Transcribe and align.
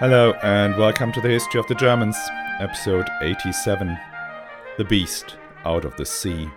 Hello, 0.00 0.32
and 0.44 0.76
welcome 0.76 1.10
to 1.10 1.20
the 1.20 1.28
History 1.28 1.58
of 1.58 1.66
the 1.66 1.74
Germans, 1.74 2.16
episode 2.60 3.08
87 3.20 3.98
The 4.76 4.84
Beast 4.84 5.36
Out 5.64 5.84
of 5.84 5.96
the 5.96 6.06
Sea. 6.06 6.48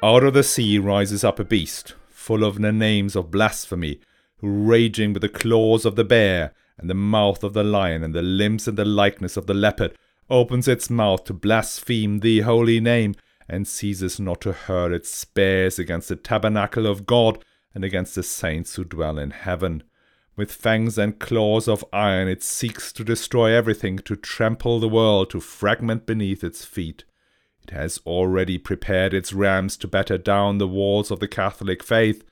Out 0.00 0.22
of 0.22 0.34
the 0.34 0.44
sea 0.44 0.78
rises 0.78 1.24
up 1.24 1.40
a 1.40 1.44
beast, 1.44 1.96
full 2.08 2.44
of 2.44 2.62
the 2.62 2.70
names 2.70 3.16
of 3.16 3.32
blasphemy, 3.32 3.98
raging 4.40 5.12
with 5.12 5.22
the 5.22 5.28
claws 5.28 5.84
of 5.84 5.96
the 5.96 6.04
bear, 6.04 6.54
and 6.78 6.88
the 6.88 6.94
mouth 6.94 7.42
of 7.42 7.54
the 7.54 7.64
lion, 7.64 8.04
and 8.04 8.14
the 8.14 8.22
limbs 8.22 8.68
and 8.68 8.78
the 8.78 8.84
likeness 8.84 9.36
of 9.36 9.48
the 9.48 9.52
leopard, 9.52 9.98
opens 10.30 10.68
its 10.68 10.88
mouth 10.88 11.24
to 11.24 11.34
blaspheme 11.34 12.20
the 12.20 12.42
holy 12.42 12.78
name, 12.78 13.16
and 13.48 13.66
ceases 13.66 14.20
not 14.20 14.40
to 14.42 14.52
hurl 14.52 14.94
its 14.94 15.10
spears 15.10 15.80
against 15.80 16.08
the 16.08 16.14
tabernacle 16.14 16.86
of 16.86 17.04
God, 17.04 17.44
and 17.74 17.82
against 17.82 18.14
the 18.14 18.22
saints 18.22 18.76
who 18.76 18.84
dwell 18.84 19.18
in 19.18 19.32
heaven 19.32 19.82
with 20.36 20.52
fangs 20.52 20.98
and 20.98 21.18
claws 21.18 21.68
of 21.68 21.84
iron, 21.92 22.28
it 22.28 22.42
seeks 22.42 22.92
to 22.92 23.04
destroy 23.04 23.52
everything, 23.52 23.98
to 23.98 24.16
trample 24.16 24.80
the 24.80 24.88
world, 24.88 25.30
to 25.30 25.40
fragment 25.40 26.06
beneath 26.06 26.42
its 26.42 26.64
feet. 26.64 27.04
It 27.62 27.70
has 27.70 28.00
already 28.04 28.58
prepared 28.58 29.14
its 29.14 29.32
rams 29.32 29.76
to 29.78 29.88
batter 29.88 30.18
down 30.18 30.58
the 30.58 30.68
walls 30.68 31.10
of 31.10 31.20
the 31.20 31.28
Catholic 31.28 31.82
faith. 31.82 32.24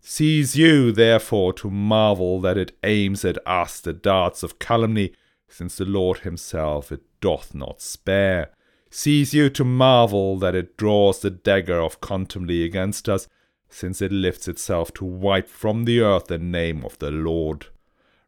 Cease 0.00 0.56
you, 0.56 0.90
therefore, 0.90 1.52
to 1.54 1.70
marvel 1.70 2.40
that 2.40 2.56
it 2.56 2.76
aims 2.82 3.24
at 3.24 3.38
us 3.46 3.80
the 3.80 3.92
darts 3.92 4.42
of 4.42 4.58
calumny, 4.58 5.12
since 5.48 5.76
the 5.76 5.84
Lord 5.84 6.20
himself 6.20 6.90
it 6.90 7.02
doth 7.20 7.54
not 7.54 7.80
spare. 7.80 8.50
Cease 8.90 9.34
you 9.34 9.50
to 9.50 9.64
marvel 9.64 10.38
that 10.38 10.54
it 10.54 10.76
draws 10.76 11.20
the 11.20 11.30
dagger 11.30 11.80
of 11.80 12.00
contumely 12.00 12.64
against 12.64 13.08
us, 13.08 13.28
since 13.68 14.00
it 14.00 14.12
lifts 14.12 14.48
itself 14.48 14.92
to 14.94 15.04
wipe 15.04 15.48
from 15.48 15.84
the 15.84 16.00
earth 16.00 16.26
the 16.26 16.38
name 16.38 16.84
of 16.84 16.98
the 16.98 17.10
Lord. 17.10 17.66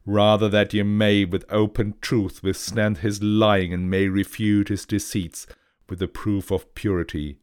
Rather 0.07 0.49
that 0.49 0.73
ye 0.75 0.83
may 0.83 1.25
with 1.25 1.45
open 1.51 1.95
truth 2.01 2.43
withstand 2.43 2.99
his 2.99 3.23
lying 3.23 3.73
and 3.73 3.91
may 3.91 4.09
refute 4.09 4.69
his 4.69 4.85
deceits 4.85 5.47
with 5.89 5.99
the 5.99 6.09
proof 6.09 6.51
of 6.51 6.75
purity. 6.75 7.39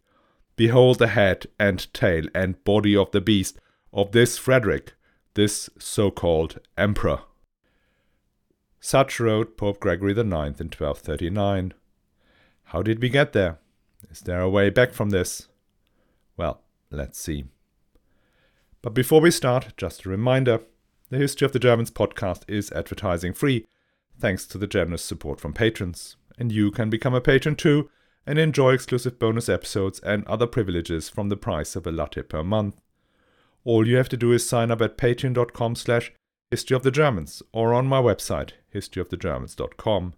Behold 0.56 1.00
the 1.00 1.08
head 1.08 1.46
and 1.60 1.92
tail 1.94 2.26
and 2.34 2.64
body 2.64 2.96
of 2.96 3.12
the 3.12 3.22
beast 3.22 3.60
of 3.94 4.12
this 4.12 4.38
Frederick, 4.38 4.94
this 5.36 5.70
so 5.78 6.10
called 6.10 6.60
emperor. 6.78 7.22
Such 8.80 9.20
wrote 9.20 9.58
Pope 9.58 9.80
Gregory 9.80 10.14
IX 10.14 10.26
in 10.26 10.70
1239. 10.70 11.74
How 12.66 12.82
did 12.82 13.02
we 13.02 13.10
get 13.10 13.34
there? 13.34 13.60
Is 14.10 14.22
there 14.22 14.42
a 14.42 14.50
way 14.50 14.70
back 14.70 14.94
from 14.94 15.10
this? 15.10 15.48
Well, 16.36 16.62
let's 16.92 17.20
see. 17.20 17.46
But 18.82 18.94
before 18.94 19.22
we 19.22 19.32
start, 19.32 19.74
just 19.78 20.06
a 20.06 20.10
reminder 20.10 20.62
the 21.10 21.18
History 21.18 21.46
of 21.46 21.52
the 21.52 21.60
Germans 21.60 21.90
podcast 21.90 22.42
is 22.48 22.72
advertising 22.72 23.34
free, 23.34 23.66
thanks 24.20 24.46
to 24.48 24.58
the 24.58 24.68
generous 24.68 25.04
support 25.04 25.40
from 25.40 25.54
patrons. 25.54 26.18
And 26.38 26.52
you 26.52 26.70
can 26.70 26.90
become 26.90 27.14
a 27.14 27.22
patron 27.22 27.56
too 27.56 27.90
and 28.26 28.38
enjoy 28.38 28.74
exclusive 28.74 29.18
bonus 29.18 29.48
episodes 29.48 30.00
and 30.02 30.26
other 30.26 30.46
privileges 30.46 31.08
from 31.08 31.30
the 31.30 31.38
price 31.38 31.76
of 31.76 31.88
a 31.88 31.92
latte 31.92 32.22
per 32.22 32.44
month. 32.44 32.80
All 33.64 33.88
you 33.88 33.96
have 33.96 34.10
to 34.10 34.18
do 34.18 34.34
is 34.34 34.48
sign 34.48 34.70
up 34.70 34.82
at 34.82 34.98
patreon.com 34.98 35.76
slash 35.76 36.12
history 36.52 36.76
of 36.76 36.84
the 36.84 36.92
Germans 36.92 37.42
or 37.54 37.74
on 37.74 37.88
my 37.88 38.02
website, 38.02 38.52
historyofthegermans.com. 38.76 40.14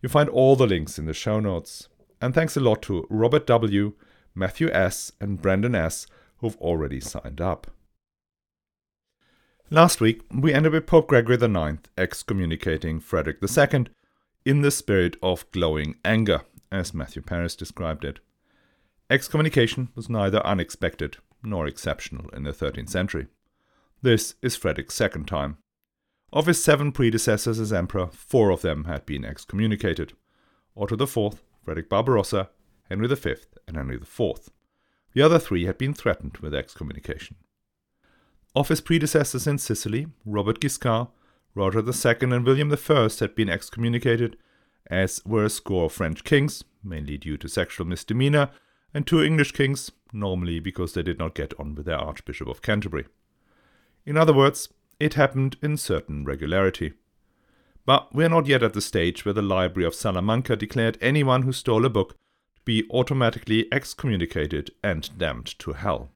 You'll 0.00 0.12
find 0.12 0.28
all 0.28 0.56
the 0.56 0.66
links 0.66 0.98
in 0.98 1.04
the 1.04 1.14
show 1.14 1.40
notes. 1.40 1.88
And 2.20 2.34
thanks 2.34 2.56
a 2.56 2.60
lot 2.60 2.82
to 2.82 3.06
Robert 3.10 3.46
W., 3.46 3.92
Matthew 4.34 4.70
S., 4.70 5.12
and 5.20 5.40
Brandon 5.40 5.74
S., 5.74 6.06
who've 6.38 6.56
already 6.56 7.00
signed 7.00 7.40
up. 7.40 7.66
Last 9.70 10.00
week, 10.00 10.22
we 10.32 10.54
ended 10.54 10.72
with 10.72 10.86
Pope 10.86 11.08
Gregory 11.08 11.34
IX 11.34 11.78
excommunicating 11.98 13.00
Frederick 13.00 13.38
II 13.42 13.86
in 14.44 14.60
the 14.60 14.70
spirit 14.70 15.16
of 15.24 15.50
glowing 15.50 15.96
anger, 16.04 16.42
as 16.70 16.94
Matthew 16.94 17.20
Paris 17.20 17.56
described 17.56 18.04
it. 18.04 18.20
Excommunication 19.10 19.88
was 19.96 20.08
neither 20.08 20.38
unexpected 20.46 21.16
nor 21.42 21.66
exceptional 21.66 22.28
in 22.28 22.44
the 22.44 22.52
13th 22.52 22.90
century. 22.90 23.26
This 24.02 24.36
is 24.40 24.54
Frederick's 24.54 24.94
second 24.94 25.26
time. 25.26 25.56
Of 26.32 26.46
his 26.46 26.62
seven 26.62 26.92
predecessors 26.92 27.58
as 27.58 27.72
emperor, 27.72 28.06
four 28.12 28.50
of 28.50 28.62
them 28.62 28.84
had 28.84 29.04
been 29.04 29.24
excommunicated 29.24 30.12
Otto 30.76 30.94
IV, 30.94 31.40
Frederick 31.64 31.88
Barbarossa, 31.88 32.50
Henry 32.88 33.08
V, 33.08 33.34
and 33.66 33.76
Henry 33.76 33.96
IV. 33.96 34.50
The 35.12 35.22
other 35.22 35.40
three 35.40 35.64
had 35.64 35.76
been 35.76 35.92
threatened 35.92 36.36
with 36.36 36.54
excommunication. 36.54 37.34
Of 38.56 38.68
his 38.68 38.80
predecessors 38.80 39.46
in 39.46 39.58
Sicily, 39.58 40.06
Robert 40.24 40.60
Guiscard, 40.60 41.08
Roger 41.54 41.80
II, 41.80 42.32
and 42.34 42.46
William 42.46 42.72
I 42.72 43.08
had 43.20 43.34
been 43.34 43.50
excommunicated, 43.50 44.38
as 44.90 45.20
were 45.26 45.44
a 45.44 45.50
score 45.50 45.84
of 45.84 45.92
French 45.92 46.24
kings, 46.24 46.64
mainly 46.82 47.18
due 47.18 47.36
to 47.36 47.50
sexual 47.50 47.86
misdemeanor, 47.86 48.48
and 48.94 49.06
two 49.06 49.22
English 49.22 49.52
kings, 49.52 49.92
normally 50.10 50.58
because 50.58 50.94
they 50.94 51.02
did 51.02 51.18
not 51.18 51.34
get 51.34 51.52
on 51.60 51.74
with 51.74 51.84
their 51.84 51.98
Archbishop 51.98 52.48
of 52.48 52.62
Canterbury. 52.62 53.04
In 54.06 54.16
other 54.16 54.32
words, 54.32 54.70
it 54.98 55.14
happened 55.14 55.58
in 55.60 55.76
certain 55.76 56.24
regularity. 56.24 56.94
But 57.84 58.14
we 58.14 58.24
are 58.24 58.30
not 58.30 58.46
yet 58.46 58.62
at 58.62 58.72
the 58.72 58.80
stage 58.80 59.26
where 59.26 59.34
the 59.34 59.42
Library 59.42 59.86
of 59.86 59.94
Salamanca 59.94 60.56
declared 60.56 60.96
anyone 61.02 61.42
who 61.42 61.52
stole 61.52 61.84
a 61.84 61.90
book 61.90 62.14
to 62.54 62.62
be 62.64 62.88
automatically 62.90 63.68
excommunicated 63.70 64.70
and 64.82 65.10
damned 65.18 65.58
to 65.58 65.74
hell. 65.74 66.15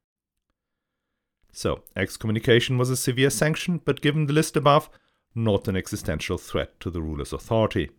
So, 1.53 1.83
excommunication 1.97 2.79
was 2.79 2.91
a 2.91 2.97
severe 2.97 3.31
sanction, 3.31 3.81
but 3.85 4.01
given 4.01 4.27
the 4.27 4.33
list 4.33 4.57
above, 4.57 4.89
not 5.35 5.69
an 5.69 5.77
existential 5.77 6.39
threat 6.39 6.79
to 6.81 6.91
the 6.91 7.03
ruler's 7.03 7.33
authority. 7.33 7.91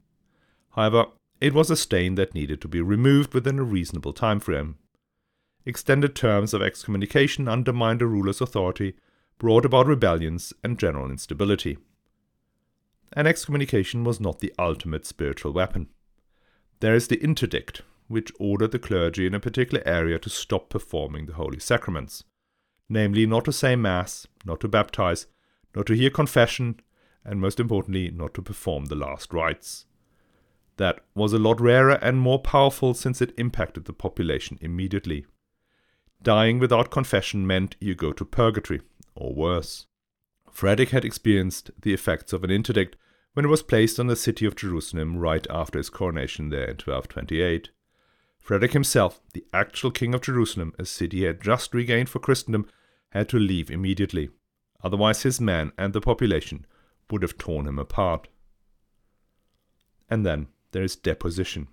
However, 0.72 1.08
it 1.40 1.54
was 1.54 1.70
a 1.70 1.76
stain 1.76 2.16
that 2.16 2.34
needed 2.34 2.62
to 2.62 2.68
be 2.68 2.82
removed 2.82 3.34
within 3.34 3.60
a 3.60 3.64
reasonable 3.64 4.14
time 4.14 4.40
frame. 4.40 4.78
Extended 5.66 6.16
terms 6.16 6.54
of 6.54 6.62
excommunication 6.62 7.48
undermined 7.48 8.02
a 8.02 8.08
ruler's 8.08 8.42
authority, 8.42 8.96
brought 9.38 9.66
about 9.66 9.88
rebellions 9.88 10.54
and 10.64 10.80
general 10.80 11.10
instability. 11.10 11.78
And 13.14 13.28
excommunication 13.28 14.04
was 14.04 14.20
not 14.20 14.40
the 14.40 14.54
ultimate 14.58 15.06
spiritual 15.06 15.52
weapon. 15.52 15.90
There 16.80 16.96
is 16.96 17.10
the 17.10 17.22
interdict, 17.22 17.82
which 18.08 18.32
ordered 18.40 18.72
the 18.72 18.80
clergy 18.80 19.26
in 19.26 19.34
a 19.34 19.40
particular 19.40 19.84
area 19.86 20.18
to 20.20 20.30
stop 20.30 20.70
performing 20.70 21.26
the 21.26 21.34
holy 21.34 21.60
sacraments 21.60 22.24
namely, 22.91 23.25
not 23.25 23.46
to 23.46 23.53
say 23.53 23.75
Mass, 23.75 24.28
not 24.46 24.59
to 24.59 24.68
baptize, 24.68 25.25
not 25.74 25.85
to 25.85 25.94
hear 25.94 26.09
confession, 26.09 26.79
and 27.24 27.40
most 27.40 27.59
importantly, 27.59 28.12
not 28.12 28.34
to 28.34 28.41
perform 28.41 28.85
the 28.85 28.96
last 28.96 29.34
rites. 29.34 29.85
That 30.75 31.00
was 31.16 31.31
a 31.31 31.40
lot 31.40 31.62
rarer 31.62 32.00
and 32.02 32.19
more 32.19 32.40
powerful 32.40 32.94
since 32.94 33.22
it 33.22 33.34
impacted 33.38 33.85
the 33.85 33.94
population 33.94 34.57
immediately. 34.62 35.25
Dying 36.22 36.59
without 36.59 36.91
confession 36.91 37.47
meant 37.47 37.78
you 37.79 37.96
go 37.96 38.12
to 38.12 38.25
purgatory, 38.25 38.81
or 39.16 39.34
worse. 39.34 39.88
Frederick 40.52 40.90
had 40.90 41.06
experienced 41.06 41.72
the 41.81 41.94
effects 41.94 42.34
of 42.34 42.44
an 42.44 42.52
interdict 42.52 42.97
when 43.34 43.46
it 43.46 43.50
was 43.50 43.63
placed 43.63 44.00
on 44.00 44.08
the 44.08 44.16
city 44.18 44.46
of 44.46 44.56
Jerusalem 44.56 45.18
right 45.18 45.47
after 45.50 45.79
his 45.79 45.90
coronation 45.90 46.50
there 46.50 46.66
in 46.66 46.75
1228. 46.75 47.69
Frederick 48.38 48.73
himself, 48.73 49.22
the 49.34 49.46
actual 49.53 49.91
king 49.91 50.13
of 50.13 50.22
Jerusalem, 50.22 50.73
a 50.78 50.85
city 50.85 51.19
he 51.19 51.23
had 51.23 51.41
just 51.41 51.73
regained 51.73 52.09
for 52.09 52.19
Christendom, 52.19 52.68
had 53.12 53.30
to 53.30 53.38
leave 53.38 53.70
immediately. 53.70 54.30
Otherwise, 54.84 55.24
his 55.24 55.40
men 55.40 55.72
and 55.78 55.94
the 55.94 56.02
population 56.02 56.66
would 57.10 57.22
have 57.22 57.38
torn 57.38 57.68
him 57.68 57.78
apart. 57.78 58.28
And 60.10 60.26
then 60.26 60.48
there 60.72 60.84
is 60.84 60.96
deposition. 60.96 61.68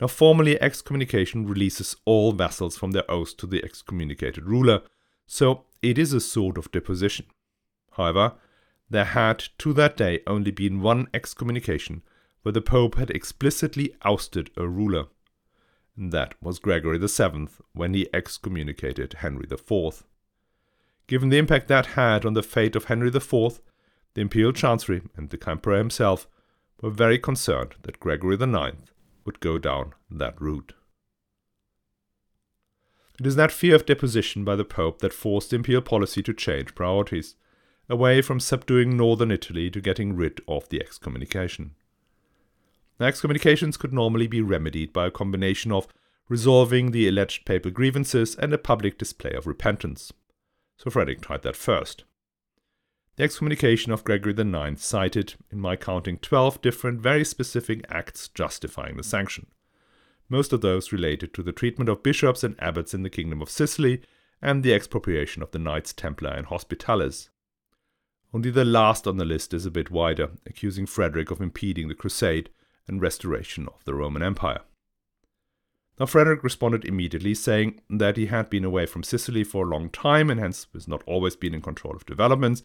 Now, 0.00 0.06
formally, 0.06 0.60
excommunication 0.60 1.46
releases 1.46 1.96
all 2.04 2.32
vassals 2.32 2.76
from 2.76 2.92
their 2.92 3.08
oaths 3.10 3.34
to 3.34 3.46
the 3.46 3.64
excommunicated 3.64 4.44
ruler, 4.44 4.82
so 5.26 5.64
it 5.82 5.98
is 5.98 6.12
a 6.12 6.20
sort 6.20 6.58
of 6.58 6.70
deposition. 6.72 7.26
However, 7.92 8.34
there 8.90 9.04
had 9.04 9.44
to 9.58 9.72
that 9.74 9.96
day 9.96 10.20
only 10.26 10.50
been 10.50 10.82
one 10.82 11.08
excommunication 11.14 12.02
where 12.42 12.52
the 12.52 12.60
Pope 12.60 12.96
had 12.96 13.10
explicitly 13.10 13.94
ousted 14.02 14.50
a 14.56 14.68
ruler. 14.68 15.06
And 15.96 16.12
that 16.12 16.34
was 16.42 16.58
Gregory 16.58 16.98
VII 16.98 17.48
when 17.72 17.94
he 17.94 18.08
excommunicated 18.12 19.14
Henry 19.14 19.46
IV. 19.50 20.04
Given 21.06 21.28
the 21.28 21.38
impact 21.38 21.68
that 21.68 21.86
had 21.86 22.24
on 22.24 22.32
the 22.32 22.42
fate 22.42 22.74
of 22.74 22.84
Henry 22.84 23.08
IV, 23.08 23.60
the 24.14 24.20
imperial 24.20 24.52
chancery 24.52 25.02
and 25.16 25.28
the 25.28 25.50
emperor 25.50 25.76
himself 25.76 26.26
were 26.80 26.90
very 26.90 27.18
concerned 27.18 27.74
that 27.82 28.00
Gregory 28.00 28.36
IX 28.36 28.76
would 29.24 29.40
go 29.40 29.58
down 29.58 29.94
that 30.10 30.40
route. 30.40 30.72
It 33.20 33.26
is 33.26 33.36
that 33.36 33.52
fear 33.52 33.74
of 33.74 33.86
deposition 33.86 34.44
by 34.44 34.56
the 34.56 34.64
Pope 34.64 35.00
that 35.00 35.12
forced 35.12 35.52
imperial 35.52 35.82
policy 35.82 36.22
to 36.22 36.32
change 36.32 36.74
priorities, 36.74 37.36
away 37.88 38.22
from 38.22 38.40
subduing 38.40 38.96
northern 38.96 39.30
Italy 39.30 39.70
to 39.70 39.80
getting 39.80 40.16
rid 40.16 40.40
of 40.48 40.68
the 40.68 40.80
excommunication. 40.80 41.74
The 42.98 43.04
excommunications 43.04 43.76
could 43.76 43.92
normally 43.92 44.26
be 44.26 44.40
remedied 44.40 44.92
by 44.92 45.06
a 45.06 45.12
combination 45.12 45.70
of 45.70 45.86
resolving 46.28 46.90
the 46.90 47.06
alleged 47.06 47.44
papal 47.44 47.70
grievances 47.70 48.34
and 48.34 48.52
a 48.52 48.58
public 48.58 48.98
display 48.98 49.32
of 49.32 49.46
repentance 49.46 50.12
so 50.76 50.90
Frederick 50.90 51.20
tried 51.20 51.42
that 51.42 51.56
first. 51.56 52.04
The 53.16 53.22
excommunication 53.22 53.92
of 53.92 54.02
Gregory 54.02 54.32
IX 54.32 54.82
cited, 54.82 55.34
in 55.50 55.60
my 55.60 55.76
counting, 55.76 56.18
12 56.18 56.60
different, 56.60 57.00
very 57.00 57.24
specific 57.24 57.84
acts 57.88 58.28
justifying 58.28 58.96
the 58.96 59.04
sanction. 59.04 59.46
Most 60.28 60.52
of 60.52 60.62
those 60.62 60.92
related 60.92 61.32
to 61.34 61.42
the 61.42 61.52
treatment 61.52 61.88
of 61.88 62.02
bishops 62.02 62.42
and 62.42 62.60
abbots 62.60 62.92
in 62.92 63.02
the 63.02 63.10
Kingdom 63.10 63.40
of 63.40 63.50
Sicily 63.50 64.02
and 64.42 64.62
the 64.62 64.74
expropriation 64.74 65.42
of 65.42 65.52
the 65.52 65.58
Knights 65.58 65.92
Templar 65.92 66.30
and 66.30 66.48
Hospitallers. 66.48 67.28
Only 68.32 68.50
the 68.50 68.64
last 68.64 69.06
on 69.06 69.16
the 69.16 69.24
list 69.24 69.54
is 69.54 69.64
a 69.64 69.70
bit 69.70 69.92
wider, 69.92 70.30
accusing 70.44 70.86
Frederick 70.86 71.30
of 71.30 71.40
impeding 71.40 71.86
the 71.86 71.94
crusade 71.94 72.50
and 72.88 73.00
restoration 73.00 73.68
of 73.68 73.84
the 73.84 73.94
Roman 73.94 74.22
Empire. 74.22 74.62
Now, 75.98 76.06
Frederick 76.06 76.42
responded 76.42 76.84
immediately, 76.84 77.34
saying 77.34 77.80
that 77.88 78.16
he 78.16 78.26
had 78.26 78.50
been 78.50 78.64
away 78.64 78.86
from 78.86 79.04
Sicily 79.04 79.44
for 79.44 79.64
a 79.64 79.70
long 79.70 79.90
time 79.90 80.28
and 80.28 80.40
hence 80.40 80.66
was 80.72 80.88
not 80.88 81.04
always 81.06 81.36
been 81.36 81.54
in 81.54 81.62
control 81.62 81.94
of 81.94 82.06
developments, 82.06 82.64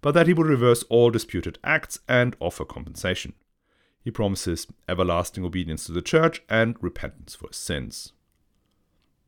but 0.00 0.12
that 0.12 0.26
he 0.26 0.32
would 0.32 0.46
reverse 0.46 0.82
all 0.84 1.10
disputed 1.10 1.58
acts 1.62 1.98
and 2.08 2.36
offer 2.40 2.64
compensation. 2.64 3.34
He 4.02 4.10
promises 4.10 4.66
everlasting 4.88 5.44
obedience 5.44 5.84
to 5.86 5.92
the 5.92 6.00
church 6.00 6.42
and 6.48 6.76
repentance 6.80 7.34
for 7.34 7.48
his 7.48 7.58
sins. 7.58 8.14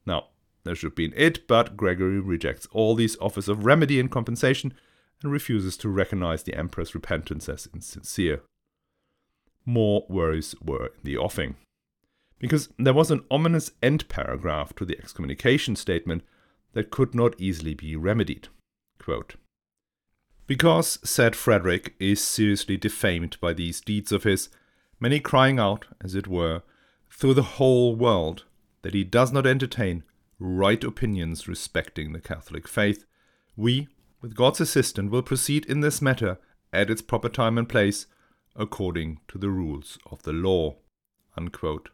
Now, 0.07 0.29
there 0.65 0.75
should 0.75 0.89
have 0.89 0.97
been 0.97 1.13
it, 1.15 1.47
but 1.47 1.77
Gregory 1.77 2.21
rejects 2.21 2.67
all 2.73 2.95
these 2.95 3.19
offers 3.21 3.49
of 3.49 3.67
remedy 3.67 4.01
and 4.01 4.11
compensation 4.11 4.73
and 5.23 5.31
refuses 5.31 5.77
to 5.79 5.91
recognize 5.91 6.43
the 6.43 6.55
emperor's 6.55 6.95
repentance 6.95 7.51
as 7.51 7.69
insincere. 7.75 8.43
More 9.67 10.07
worries 10.09 10.55
were 10.65 10.87
in 10.87 11.03
the 11.03 11.19
offing. 11.19 11.57
Because 12.43 12.69
there 12.77 12.93
was 12.93 13.13
an 13.13 13.25
ominous 13.31 13.71
end 13.81 14.09
paragraph 14.09 14.75
to 14.75 14.85
the 14.85 14.99
excommunication 14.99 15.77
statement 15.77 16.25
that 16.73 16.91
could 16.91 17.15
not 17.15 17.41
easily 17.41 17.73
be 17.73 17.95
remedied. 17.95 18.49
Quote, 18.99 19.37
because, 20.49 20.99
said 21.05 21.37
Frederick, 21.37 21.95
is 22.01 22.21
seriously 22.21 22.77
defamed 22.77 23.39
by 23.41 23.53
these 23.53 23.81
deeds 23.81 24.11
of 24.11 24.25
his, 24.25 24.49
many 24.99 25.21
crying 25.21 25.61
out, 25.61 25.87
as 26.03 26.17
it 26.17 26.27
were, 26.27 26.63
through 27.11 27.35
the 27.35 27.43
whole 27.43 27.95
world, 27.95 28.45
that 28.83 28.93
he 28.93 29.05
does 29.05 29.33
not 29.33 29.47
entertain 29.47 30.03
right 30.41 30.83
opinions 30.83 31.47
respecting 31.47 32.13
the 32.13 32.21
Catholic 32.21 32.67
faith, 32.67 33.05
we, 33.57 33.87
with 34.21 34.35
God's 34.35 34.61
assistance, 34.61 35.11
will 35.11 35.23
proceed 35.23 35.65
in 35.67 35.81
this 35.81 36.03
matter 36.03 36.39
at 36.73 36.91
its 36.91 37.03
proper 37.03 37.29
time 37.29 37.57
and 37.57 37.69
place, 37.69 38.07
according 38.57 39.21
to 39.29 39.39
the 39.39 39.49
rules 39.49 39.97
of 40.11 40.25
the 40.25 40.33
law. 40.33 40.75
Unquote. 41.37 41.91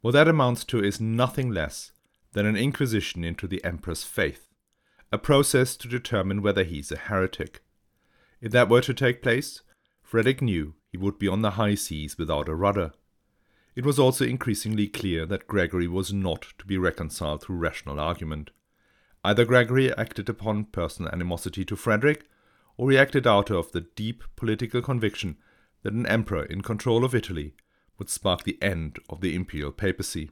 What 0.00 0.12
that 0.12 0.28
amounts 0.28 0.64
to 0.66 0.82
is 0.82 1.00
nothing 1.00 1.50
less 1.50 1.92
than 2.32 2.46
an 2.46 2.56
inquisition 2.56 3.22
into 3.22 3.46
the 3.46 3.62
emperor's 3.64 4.02
faith, 4.02 4.48
a 5.12 5.18
process 5.18 5.76
to 5.76 5.88
determine 5.88 6.40
whether 6.40 6.64
he's 6.64 6.90
a 6.90 6.96
heretic. 6.96 7.62
If 8.40 8.52
that 8.52 8.70
were 8.70 8.80
to 8.80 8.94
take 8.94 9.22
place, 9.22 9.60
Frederick 10.02 10.40
knew 10.40 10.74
he 10.90 10.96
would 10.96 11.18
be 11.18 11.28
on 11.28 11.42
the 11.42 11.52
high 11.52 11.74
seas 11.74 12.16
without 12.16 12.48
a 12.48 12.54
rudder. 12.54 12.92
It 13.76 13.84
was 13.84 13.98
also 13.98 14.24
increasingly 14.24 14.88
clear 14.88 15.26
that 15.26 15.46
Gregory 15.46 15.86
was 15.86 16.12
not 16.12 16.46
to 16.58 16.64
be 16.64 16.78
reconciled 16.78 17.42
through 17.42 17.56
rational 17.56 18.00
argument. 18.00 18.50
Either 19.22 19.44
Gregory 19.44 19.94
acted 19.96 20.30
upon 20.30 20.64
personal 20.64 21.12
animosity 21.12 21.64
to 21.66 21.76
Frederick, 21.76 22.26
or 22.78 22.90
he 22.90 22.96
acted 22.96 23.26
out 23.26 23.50
of 23.50 23.72
the 23.72 23.82
deep 23.82 24.24
political 24.34 24.80
conviction 24.80 25.36
that 25.82 25.92
an 25.92 26.06
emperor 26.06 26.44
in 26.44 26.62
control 26.62 27.04
of 27.04 27.14
Italy 27.14 27.54
would 28.00 28.10
spark 28.10 28.42
the 28.42 28.58
end 28.60 28.98
of 29.08 29.20
the 29.20 29.36
imperial 29.36 29.70
papacy. 29.70 30.30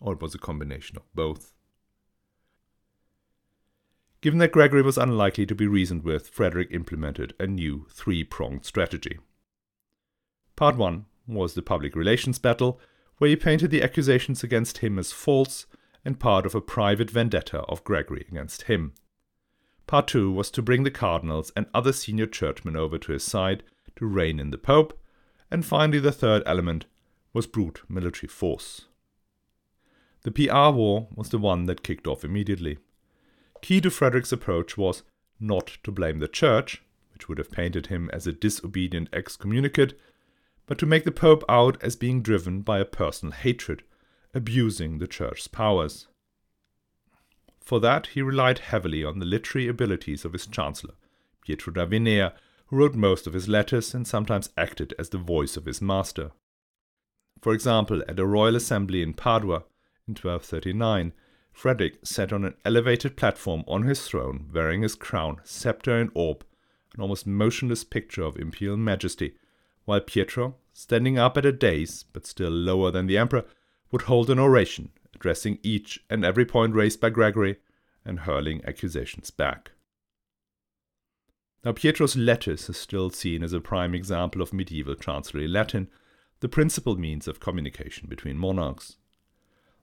Or 0.00 0.12
it 0.12 0.20
was 0.20 0.34
a 0.34 0.38
combination 0.38 0.98
of 0.98 1.02
both. 1.14 1.52
Given 4.20 4.38
that 4.38 4.52
Gregory 4.52 4.82
was 4.82 4.98
unlikely 4.98 5.46
to 5.46 5.54
be 5.54 5.66
reasoned 5.66 6.04
with, 6.04 6.28
Frederick 6.28 6.68
implemented 6.70 7.34
a 7.40 7.46
new 7.46 7.86
three 7.90 8.22
pronged 8.22 8.66
strategy. 8.66 9.18
Part 10.54 10.76
1 10.76 11.06
was 11.26 11.54
the 11.54 11.62
public 11.62 11.96
relations 11.96 12.38
battle, 12.38 12.78
where 13.16 13.30
he 13.30 13.36
painted 13.36 13.70
the 13.70 13.82
accusations 13.82 14.44
against 14.44 14.78
him 14.78 14.98
as 14.98 15.12
false 15.12 15.66
and 16.04 16.20
part 16.20 16.44
of 16.44 16.54
a 16.54 16.60
private 16.60 17.10
vendetta 17.10 17.60
of 17.60 17.84
Gregory 17.84 18.26
against 18.28 18.62
him. 18.62 18.92
Part 19.86 20.08
2 20.08 20.30
was 20.30 20.50
to 20.50 20.62
bring 20.62 20.82
the 20.82 20.90
cardinals 20.90 21.52
and 21.56 21.66
other 21.72 21.92
senior 21.92 22.26
churchmen 22.26 22.76
over 22.76 22.98
to 22.98 23.12
his 23.12 23.24
side 23.24 23.62
to 23.96 24.06
rein 24.06 24.38
in 24.38 24.50
the 24.50 24.58
Pope, 24.58 24.98
and 25.52 25.66
finally 25.66 26.00
the 26.00 26.10
third 26.10 26.42
element 26.46 26.86
was 27.34 27.46
brute 27.46 27.82
military 27.86 28.28
force. 28.28 28.86
The 30.22 30.30
PR 30.30 30.74
war 30.74 31.08
was 31.14 31.28
the 31.28 31.38
one 31.38 31.66
that 31.66 31.82
kicked 31.82 32.06
off 32.06 32.24
immediately. 32.24 32.78
Key 33.60 33.80
to 33.82 33.90
Frederick's 33.90 34.32
approach 34.32 34.78
was 34.78 35.02
not 35.38 35.78
to 35.84 35.92
blame 35.92 36.20
the 36.20 36.28
Church, 36.28 36.82
which 37.12 37.28
would 37.28 37.36
have 37.36 37.50
painted 37.50 37.88
him 37.88 38.08
as 38.14 38.26
a 38.26 38.32
disobedient 38.32 39.10
excommunicate, 39.12 39.92
but 40.66 40.78
to 40.78 40.86
make 40.86 41.04
the 41.04 41.12
Pope 41.12 41.44
out 41.48 41.80
as 41.82 41.96
being 41.96 42.22
driven 42.22 42.62
by 42.62 42.78
a 42.78 42.86
personal 42.86 43.32
hatred, 43.32 43.82
abusing 44.32 44.98
the 44.98 45.06
Church's 45.06 45.48
powers. 45.48 46.06
For 47.60 47.78
that, 47.80 48.08
he 48.08 48.22
relied 48.22 48.60
heavily 48.60 49.04
on 49.04 49.18
the 49.18 49.26
literary 49.26 49.68
abilities 49.68 50.24
of 50.24 50.32
his 50.32 50.46
Chancellor, 50.46 50.94
Pietro 51.42 51.74
da 51.74 51.84
Vinea, 51.84 52.32
who 52.72 52.78
wrote 52.78 52.94
most 52.94 53.26
of 53.26 53.34
his 53.34 53.50
letters 53.50 53.92
and 53.92 54.06
sometimes 54.06 54.48
acted 54.56 54.94
as 54.98 55.10
the 55.10 55.18
voice 55.18 55.58
of 55.58 55.66
his 55.66 55.82
master. 55.82 56.30
For 57.42 57.52
example, 57.52 58.02
at 58.08 58.18
a 58.18 58.24
royal 58.24 58.56
assembly 58.56 59.02
in 59.02 59.12
Padua 59.12 59.64
in 60.08 60.14
1239, 60.14 61.12
Frederick 61.52 61.98
sat 62.02 62.32
on 62.32 62.46
an 62.46 62.54
elevated 62.64 63.14
platform 63.14 63.62
on 63.68 63.82
his 63.82 64.08
throne, 64.08 64.48
wearing 64.54 64.80
his 64.80 64.94
crown, 64.94 65.42
scepter, 65.44 65.98
and 65.98 66.10
orb, 66.14 66.46
an 66.94 67.02
almost 67.02 67.26
motionless 67.26 67.84
picture 67.84 68.22
of 68.22 68.38
imperial 68.38 68.78
majesty, 68.78 69.34
while 69.84 70.00
Pietro, 70.00 70.54
standing 70.72 71.18
up 71.18 71.36
at 71.36 71.44
a 71.44 71.52
dais, 71.52 72.06
but 72.14 72.26
still 72.26 72.50
lower 72.50 72.90
than 72.90 73.06
the 73.06 73.18
emperor, 73.18 73.44
would 73.90 74.02
hold 74.02 74.30
an 74.30 74.38
oration, 74.38 74.88
addressing 75.14 75.58
each 75.62 76.02
and 76.08 76.24
every 76.24 76.46
point 76.46 76.74
raised 76.74 77.02
by 77.02 77.10
Gregory 77.10 77.56
and 78.02 78.20
hurling 78.20 78.62
accusations 78.64 79.30
back. 79.30 79.72
Now, 81.64 81.72
Pietro's 81.72 82.16
letters 82.16 82.68
are 82.68 82.74
still 82.74 83.10
seen 83.10 83.44
as 83.44 83.52
a 83.52 83.60
prime 83.60 83.94
example 83.94 84.42
of 84.42 84.52
medieval 84.52 84.96
chancellery 84.96 85.46
Latin, 85.46 85.88
the 86.40 86.48
principal 86.48 86.96
means 86.96 87.28
of 87.28 87.38
communication 87.38 88.08
between 88.08 88.36
monarchs. 88.36 88.96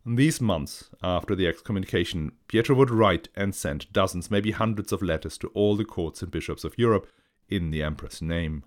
In 0.06 0.16
these 0.16 0.42
months 0.42 0.90
after 1.02 1.36
the 1.36 1.48
excommunication, 1.48 2.34
Pietro 2.48 2.76
would 2.76 2.90
write 2.90 3.30
and 3.36 3.56
send 3.56 3.92
dozens, 3.94 4.30
maybe 4.30 4.52
hundreds 4.52 4.92
of 4.92 5.02
letters 5.02 5.38
to 5.38 5.48
all 5.50 5.78
the 5.78 5.86
courts 5.86 6.22
and 6.22 6.32
bishops 6.32 6.66
of 6.66 6.78
Europe 6.78 7.08
in 7.48 7.72
the 7.72 7.84
emperor's 7.84 8.22
name. 8.22 8.64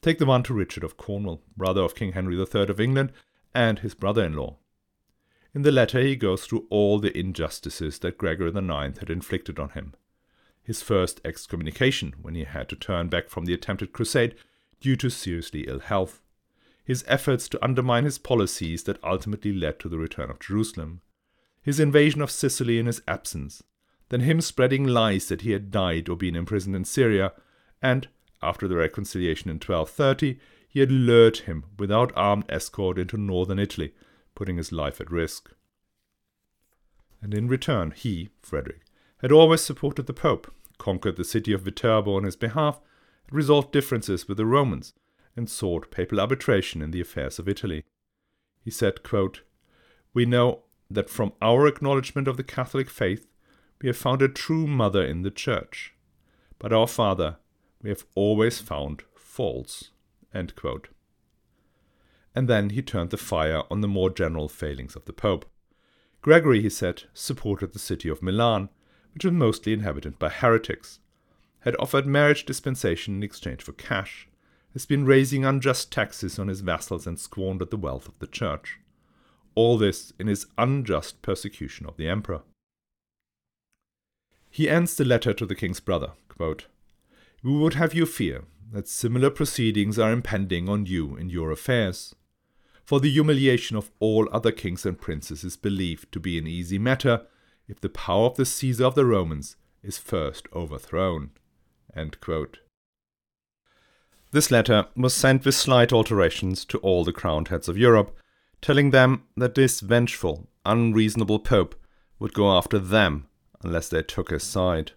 Take 0.00 0.18
the 0.18 0.26
one 0.26 0.42
to 0.44 0.54
Richard 0.54 0.84
of 0.84 0.96
Cornwall, 0.96 1.42
brother 1.54 1.82
of 1.82 1.94
King 1.94 2.12
Henry 2.12 2.38
III 2.38 2.68
of 2.70 2.80
England, 2.80 3.12
and 3.54 3.80
his 3.80 3.94
brother 3.94 4.24
in 4.24 4.34
law. 4.34 4.56
In 5.54 5.62
the 5.62 5.72
letter, 5.72 6.00
he 6.00 6.16
goes 6.16 6.46
through 6.46 6.66
all 6.70 6.98
the 6.98 7.16
injustices 7.16 7.98
that 7.98 8.16
Gregory 8.16 8.48
IX 8.48 8.98
had 8.98 9.10
inflicted 9.10 9.58
on 9.58 9.70
him. 9.70 9.94
His 10.70 10.82
first 10.82 11.20
excommunication, 11.24 12.14
when 12.22 12.36
he 12.36 12.44
had 12.44 12.68
to 12.68 12.76
turn 12.76 13.08
back 13.08 13.28
from 13.28 13.44
the 13.44 13.52
attempted 13.52 13.92
crusade 13.92 14.36
due 14.80 14.94
to 14.98 15.10
seriously 15.10 15.62
ill 15.66 15.80
health. 15.80 16.22
His 16.84 17.02
efforts 17.08 17.48
to 17.48 17.64
undermine 17.64 18.04
his 18.04 18.18
policies 18.18 18.84
that 18.84 19.02
ultimately 19.02 19.52
led 19.52 19.80
to 19.80 19.88
the 19.88 19.98
return 19.98 20.30
of 20.30 20.38
Jerusalem. 20.38 21.00
His 21.60 21.80
invasion 21.80 22.22
of 22.22 22.30
Sicily 22.30 22.78
in 22.78 22.86
his 22.86 23.02
absence. 23.08 23.64
Then 24.10 24.20
him 24.20 24.40
spreading 24.40 24.84
lies 24.84 25.26
that 25.26 25.40
he 25.40 25.50
had 25.50 25.72
died 25.72 26.08
or 26.08 26.14
been 26.14 26.36
imprisoned 26.36 26.76
in 26.76 26.84
Syria. 26.84 27.32
And 27.82 28.06
after 28.40 28.68
the 28.68 28.76
reconciliation 28.76 29.50
in 29.50 29.56
1230, 29.56 30.38
he 30.68 30.78
had 30.78 30.92
lured 30.92 31.38
him 31.38 31.64
without 31.80 32.12
armed 32.14 32.44
escort 32.48 32.96
into 32.96 33.16
northern 33.16 33.58
Italy, 33.58 33.92
putting 34.36 34.56
his 34.56 34.70
life 34.70 35.00
at 35.00 35.10
risk. 35.10 35.50
And 37.20 37.34
in 37.34 37.48
return, 37.48 37.90
he, 37.90 38.28
Frederick, 38.40 38.82
had 39.18 39.32
always 39.32 39.62
supported 39.62 40.06
the 40.06 40.12
Pope, 40.12 40.48
conquered 40.80 41.16
the 41.16 41.24
city 41.24 41.52
of 41.52 41.62
Viterbo 41.62 42.16
on 42.16 42.24
his 42.24 42.34
behalf, 42.34 42.80
had 43.26 43.34
resolved 43.34 43.70
differences 43.70 44.26
with 44.26 44.38
the 44.38 44.46
Romans, 44.46 44.92
and 45.36 45.48
sought 45.48 45.92
papal 45.92 46.18
arbitration 46.18 46.82
in 46.82 46.90
the 46.90 47.00
affairs 47.00 47.38
of 47.38 47.48
Italy. 47.48 47.84
He 48.64 48.70
said, 48.72 49.04
quote, 49.04 49.42
We 50.12 50.26
know 50.26 50.64
that 50.90 51.08
from 51.08 51.34
our 51.40 51.68
acknowledgement 51.68 52.26
of 52.26 52.36
the 52.36 52.42
Catholic 52.42 52.90
faith, 52.90 53.28
we 53.80 53.86
have 53.86 53.96
found 53.96 54.22
a 54.22 54.28
true 54.28 54.66
mother 54.66 55.04
in 55.04 55.22
the 55.22 55.30
Church. 55.30 55.94
But 56.58 56.72
our 56.72 56.88
Father, 56.88 57.36
we 57.82 57.90
have 57.90 58.04
always 58.14 58.58
found 58.58 59.04
faults. 59.14 59.90
And 62.34 62.48
then 62.48 62.70
he 62.70 62.82
turned 62.82 63.10
the 63.10 63.16
fire 63.16 63.62
on 63.70 63.80
the 63.80 63.88
more 63.88 64.10
general 64.10 64.48
failings 64.48 64.96
of 64.96 65.04
the 65.04 65.12
Pope. 65.12 65.46
Gregory, 66.22 66.60
he 66.60 66.70
said, 66.70 67.04
supported 67.14 67.72
the 67.72 67.78
city 67.78 68.08
of 68.08 68.22
Milan, 68.22 68.68
which 69.12 69.24
was 69.24 69.34
mostly 69.34 69.72
inhabited 69.72 70.18
by 70.18 70.28
heretics, 70.28 71.00
had 71.60 71.76
offered 71.78 72.06
marriage 72.06 72.44
dispensation 72.44 73.16
in 73.16 73.22
exchange 73.22 73.62
for 73.62 73.72
cash, 73.72 74.28
has 74.72 74.86
been 74.86 75.04
raising 75.04 75.44
unjust 75.44 75.90
taxes 75.90 76.38
on 76.38 76.48
his 76.48 76.60
vassals 76.60 77.06
and 77.06 77.18
squandered 77.18 77.70
the 77.70 77.76
wealth 77.76 78.08
of 78.08 78.18
the 78.18 78.26
church. 78.26 78.78
All 79.54 79.76
this 79.76 80.12
in 80.18 80.26
his 80.26 80.46
unjust 80.56 81.22
persecution 81.22 81.86
of 81.86 81.96
the 81.96 82.08
emperor. 82.08 82.42
He 84.48 84.68
ends 84.68 84.96
the 84.96 85.04
letter 85.04 85.32
to 85.32 85.46
the 85.46 85.54
king's 85.54 85.80
brother 85.80 86.12
quote, 86.28 86.66
We 87.42 87.52
would 87.52 87.74
have 87.74 87.92
you 87.92 88.06
fear 88.06 88.44
that 88.72 88.88
similar 88.88 89.28
proceedings 89.28 89.98
are 89.98 90.12
impending 90.12 90.68
on 90.68 90.86
you 90.86 91.16
in 91.16 91.28
your 91.28 91.50
affairs. 91.50 92.14
For 92.84 92.98
the 92.98 93.10
humiliation 93.10 93.76
of 93.76 93.90
all 94.00 94.28
other 94.32 94.50
kings 94.50 94.86
and 94.86 94.98
princes 94.98 95.44
is 95.44 95.56
believed 95.56 96.10
to 96.12 96.20
be 96.20 96.38
an 96.38 96.46
easy 96.46 96.78
matter 96.78 97.26
if 97.70 97.80
the 97.80 97.88
power 97.88 98.26
of 98.26 98.36
the 98.36 98.44
Caesar 98.44 98.84
of 98.84 98.96
the 98.96 99.06
Romans 99.06 99.56
is 99.82 99.96
first 99.96 100.48
overthrown. 100.52 101.30
This 104.32 104.50
letter 104.50 104.86
was 104.96 105.14
sent 105.14 105.44
with 105.44 105.54
slight 105.54 105.92
alterations 105.92 106.64
to 106.66 106.78
all 106.78 107.04
the 107.04 107.12
crowned 107.12 107.48
heads 107.48 107.68
of 107.68 107.78
Europe, 107.78 108.16
telling 108.60 108.90
them 108.90 109.22
that 109.36 109.54
this 109.54 109.80
vengeful, 109.80 110.48
unreasonable 110.66 111.38
Pope 111.38 111.74
would 112.18 112.34
go 112.34 112.50
after 112.56 112.78
them 112.78 113.26
unless 113.62 113.88
they 113.88 114.02
took 114.02 114.30
his 114.30 114.42
side. 114.42 114.92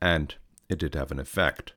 And 0.00 0.34
it 0.68 0.78
did 0.78 0.94
have 0.94 1.10
an 1.10 1.18
effect. 1.18 1.72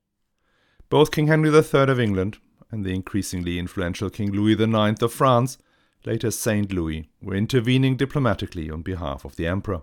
Both 0.89 1.11
King 1.11 1.27
Henry 1.27 1.49
III 1.49 1.89
of 1.89 1.99
England 1.99 2.37
and 2.71 2.85
the 2.85 2.93
increasingly 2.93 3.57
influential 3.57 4.09
King 4.09 4.31
Louis 4.31 4.53
IX 4.53 5.01
of 5.01 5.13
France, 5.13 5.57
later 6.05 6.31
Saint 6.31 6.71
Louis, 6.71 7.09
were 7.21 7.35
intervening 7.35 7.95
diplomatically 7.97 8.69
on 8.69 8.81
behalf 8.81 9.25
of 9.25 9.35
the 9.35 9.47
Emperor. 9.47 9.81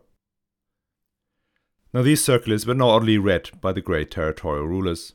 Now, 1.95 2.03
these 2.03 2.25
circulars 2.25 2.67
were 2.67 2.75
not 2.75 2.95
only 2.95 3.19
read 3.19 3.51
by 3.61 3.73
the 3.73 3.83
great 3.83 4.11
territorial 4.11 4.67
rulers, 4.67 5.15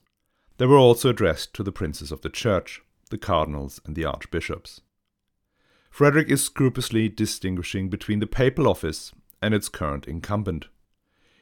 they 0.58 0.66
were 0.66 0.78
also 0.78 1.10
addressed 1.10 1.54
to 1.56 1.64
the 1.64 1.72
princes 1.72 2.12
of 2.12 2.22
the 2.22 2.30
Church, 2.30 2.82
the 3.10 3.18
cardinals, 3.18 3.82
and 3.86 3.96
the 3.96 4.06
archbishops. 4.06 4.82
Frederick 5.90 6.30
is 6.30 6.44
scrupulously 6.44 7.10
distinguishing 7.10 7.90
between 7.90 8.20
the 8.20 8.28
papal 8.28 8.68
office 8.68 9.12
and 9.42 9.54
its 9.54 9.70
current 9.70 10.08
incumbent. 10.08 10.68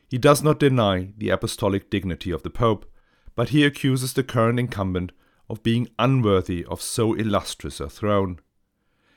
He 0.08 0.18
does 0.18 0.42
not 0.42 0.60
deny 0.60 1.12
the 1.18 1.30
apostolic 1.30 1.89
dignity 1.89 2.32
of 2.32 2.44
the 2.44 2.50
Pope, 2.50 2.89
but 3.36 3.50
he 3.50 3.65
accuses 3.65 4.13
the 4.13 4.24
current 4.24 4.60
incumbent 4.60 5.12
of 5.50 5.63
being 5.63 5.89
unworthy 6.00 6.63
of 6.65 6.82
so 6.82 7.13
illustrious 7.13 7.80
a 7.80 7.89
throne. 7.89 8.39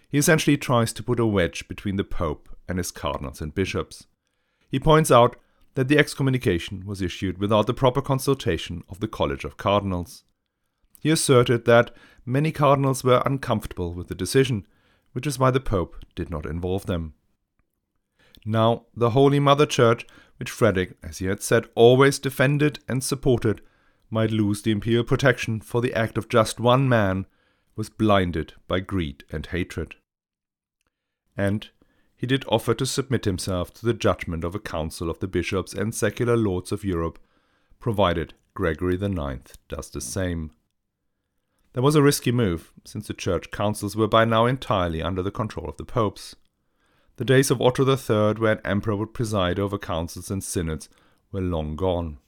He 0.08 0.18
essentially 0.18 0.56
tries 0.56 0.92
to 0.94 1.02
put 1.02 1.20
a 1.20 1.26
wedge 1.26 1.68
between 1.68 1.96
the 1.96 2.04
Pope 2.04 2.48
and 2.68 2.78
his 2.78 2.90
cardinals 2.90 3.40
and 3.40 3.54
bishops. 3.54 4.06
He 4.68 4.80
points 4.80 5.10
out 5.10 5.36
that 5.74 5.88
the 5.88 5.98
excommunication 5.98 6.84
was 6.86 7.02
issued 7.02 7.38
without 7.38 7.66
the 7.66 7.74
proper 7.74 8.02
consultation 8.02 8.82
of 8.88 9.00
the 9.00 9.08
College 9.08 9.44
of 9.44 9.56
Cardinals. 9.56 10.24
He 11.00 11.10
asserted 11.10 11.64
that 11.64 11.94
many 12.26 12.50
cardinals 12.50 13.04
were 13.04 13.22
uncomfortable 13.24 13.94
with 13.94 14.08
the 14.08 14.14
decision, 14.14 14.66
which 15.12 15.26
is 15.26 15.38
why 15.38 15.50
the 15.50 15.60
Pope 15.60 15.96
did 16.14 16.30
not 16.30 16.46
involve 16.46 16.86
them. 16.86 17.14
Now, 18.44 18.86
the 18.94 19.10
Holy 19.10 19.40
Mother 19.40 19.66
Church, 19.66 20.06
which 20.38 20.50
Frederick, 20.50 20.96
as 21.02 21.18
he 21.18 21.26
had 21.26 21.42
said, 21.42 21.66
always 21.74 22.18
defended 22.18 22.80
and 22.88 23.02
supported, 23.02 23.60
might 24.10 24.30
lose 24.30 24.62
the 24.62 24.70
imperial 24.70 25.04
protection 25.04 25.60
for 25.60 25.80
the 25.80 25.94
act 25.94 26.16
of 26.16 26.28
just 26.28 26.58
one 26.58 26.88
man, 26.88 27.26
was 27.76 27.90
blinded 27.90 28.54
by 28.66 28.80
greed 28.80 29.24
and 29.30 29.46
hatred. 29.46 29.94
And 31.36 31.68
he 32.18 32.26
did 32.26 32.44
offer 32.48 32.74
to 32.74 32.84
submit 32.84 33.24
himself 33.24 33.72
to 33.72 33.86
the 33.86 33.94
judgment 33.94 34.42
of 34.42 34.54
a 34.54 34.60
council 34.60 35.08
of 35.08 35.20
the 35.20 35.28
bishops 35.28 35.72
and 35.72 35.94
secular 35.94 36.36
lords 36.36 36.72
of 36.72 36.84
Europe, 36.84 37.18
provided 37.78 38.34
Gregory 38.54 38.96
IX 38.96 39.56
does 39.68 39.88
the 39.88 40.00
same. 40.00 40.50
That 41.74 41.82
was 41.82 41.94
a 41.94 42.02
risky 42.02 42.32
move, 42.32 42.72
since 42.84 43.06
the 43.06 43.14
church 43.14 43.52
councils 43.52 43.94
were 43.94 44.08
by 44.08 44.24
now 44.24 44.46
entirely 44.46 45.00
under 45.00 45.22
the 45.22 45.30
control 45.30 45.68
of 45.68 45.76
the 45.76 45.84
popes. 45.84 46.34
The 47.18 47.24
days 47.24 47.52
of 47.52 47.62
Otto 47.62 47.86
III, 47.86 48.40
where 48.40 48.54
an 48.54 48.60
emperor 48.64 48.96
would 48.96 49.14
preside 49.14 49.60
over 49.60 49.78
councils 49.78 50.28
and 50.28 50.42
synods, 50.42 50.88
were 51.30 51.40
long 51.40 51.76
gone. 51.76 52.18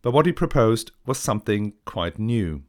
But 0.00 0.12
what 0.12 0.24
he 0.24 0.32
proposed 0.32 0.92
was 1.04 1.18
something 1.18 1.74
quite 1.84 2.18
new. 2.18 2.62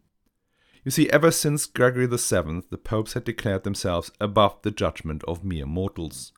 You 0.88 0.92
see, 0.92 1.10
ever 1.10 1.32
since 1.32 1.66
Gregory 1.66 2.06
VII, 2.06 2.62
the 2.70 2.80
popes 2.82 3.12
had 3.12 3.26
declared 3.26 3.66
themselves 3.66 4.10
above 4.22 4.62
the 4.62 4.72
judgment 4.72 5.22
of 5.28 5.44
mere 5.44 5.66
mortals. 5.66 6.32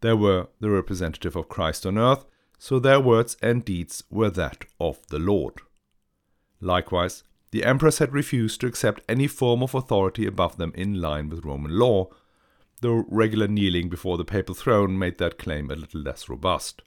They 0.00 0.14
were 0.14 0.46
the 0.58 0.70
representative 0.70 1.36
of 1.36 1.50
Christ 1.50 1.84
on 1.84 1.98
earth, 1.98 2.24
so 2.58 2.78
their 2.78 2.98
words 2.98 3.36
and 3.42 3.62
deeds 3.62 4.02
were 4.08 4.30
that 4.30 4.64
of 4.80 5.06
the 5.08 5.18
Lord. 5.18 5.60
Likewise, 6.62 7.24
the 7.50 7.62
emperors 7.62 7.98
had 7.98 8.14
refused 8.14 8.62
to 8.62 8.66
accept 8.66 9.02
any 9.06 9.26
form 9.26 9.62
of 9.62 9.74
authority 9.74 10.24
above 10.24 10.56
them 10.56 10.72
in 10.74 11.02
line 11.02 11.28
with 11.28 11.44
Roman 11.44 11.78
law, 11.78 12.08
though 12.80 13.04
regular 13.10 13.48
kneeling 13.48 13.90
before 13.90 14.16
the 14.16 14.24
papal 14.24 14.54
throne 14.54 14.98
made 14.98 15.18
that 15.18 15.36
claim 15.36 15.70
a 15.70 15.76
little 15.76 16.00
less 16.00 16.26
robust. 16.30 16.80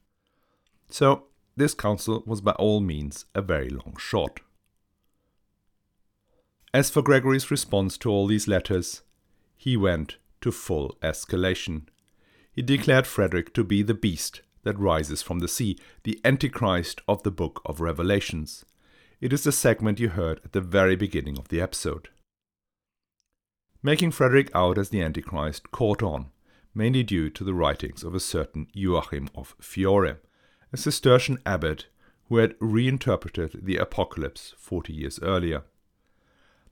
So, 0.90 1.26
this 1.56 1.76
council 1.76 2.24
was 2.26 2.42
by 2.42 2.54
all 2.54 2.80
means 2.80 3.26
a 3.36 3.44
very 3.44 3.70
long 3.70 3.98
shot. 4.00 4.40
As 6.78 6.92
for 6.92 7.02
Gregory's 7.02 7.50
response 7.50 7.98
to 7.98 8.12
all 8.12 8.28
these 8.28 8.48
letters, 8.48 9.02
he 9.56 9.76
went 9.76 10.18
to 10.42 10.52
full 10.52 10.96
escalation. 11.02 11.88
He 12.52 12.62
declared 12.62 13.08
Frederick 13.08 13.52
to 13.56 13.64
be 13.64 13.82
the 13.82 13.96
beast 13.96 14.44
that 14.62 14.78
rises 14.78 15.24
from 15.24 15.40
the 15.40 15.48
sea, 15.48 15.80
the 16.04 16.22
Antichrist 16.24 17.02
of 17.08 17.24
the 17.24 17.32
book 17.32 17.64
of 17.66 17.82
Revelations. 17.82 18.64
It 19.20 19.34
is 19.34 19.44
the 19.44 19.52
segment 19.52 20.00
you 20.00 20.10
heard 20.10 20.40
at 20.46 20.52
the 20.52 20.62
very 20.62 20.96
beginning 20.96 21.40
of 21.40 21.48
the 21.48 21.60
episode. 21.60 22.10
Making 23.82 24.12
Frederick 24.12 24.52
out 24.54 24.78
as 24.78 24.90
the 24.90 25.02
Antichrist 25.02 25.72
caught 25.72 26.04
on, 26.04 26.28
mainly 26.76 27.02
due 27.02 27.32
to 27.32 27.44
the 27.44 27.56
writings 27.56 28.04
of 28.04 28.14
a 28.14 28.20
certain 28.20 28.68
Joachim 28.76 29.32
of 29.34 29.56
Fiore, 29.60 30.18
a 30.72 30.78
Cistercian 30.78 31.40
abbot 31.44 31.88
who 32.30 32.38
had 32.38 32.54
reinterpreted 32.60 33.66
the 33.66 33.78
Apocalypse 33.78 34.54
forty 34.60 34.94
years 34.94 35.20
earlier. 35.24 35.64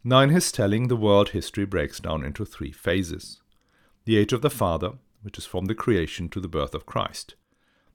Now, 0.07 0.19
in 0.19 0.29
his 0.29 0.51
telling, 0.51 0.87
the 0.87 0.95
world 0.95 1.29
history 1.29 1.65
breaks 1.65 1.99
down 1.99 2.23
into 2.23 2.45
three 2.45 2.71
phases 2.71 3.41
the 4.05 4.17
age 4.17 4.33
of 4.33 4.43
the 4.43 4.51
Father, 4.51 4.91
which 5.23 5.39
is 5.39 5.47
from 5.47 5.65
the 5.65 5.73
creation 5.73 6.29
to 6.29 6.39
the 6.39 6.47
birth 6.47 6.75
of 6.75 6.85
Christ. 6.85 7.33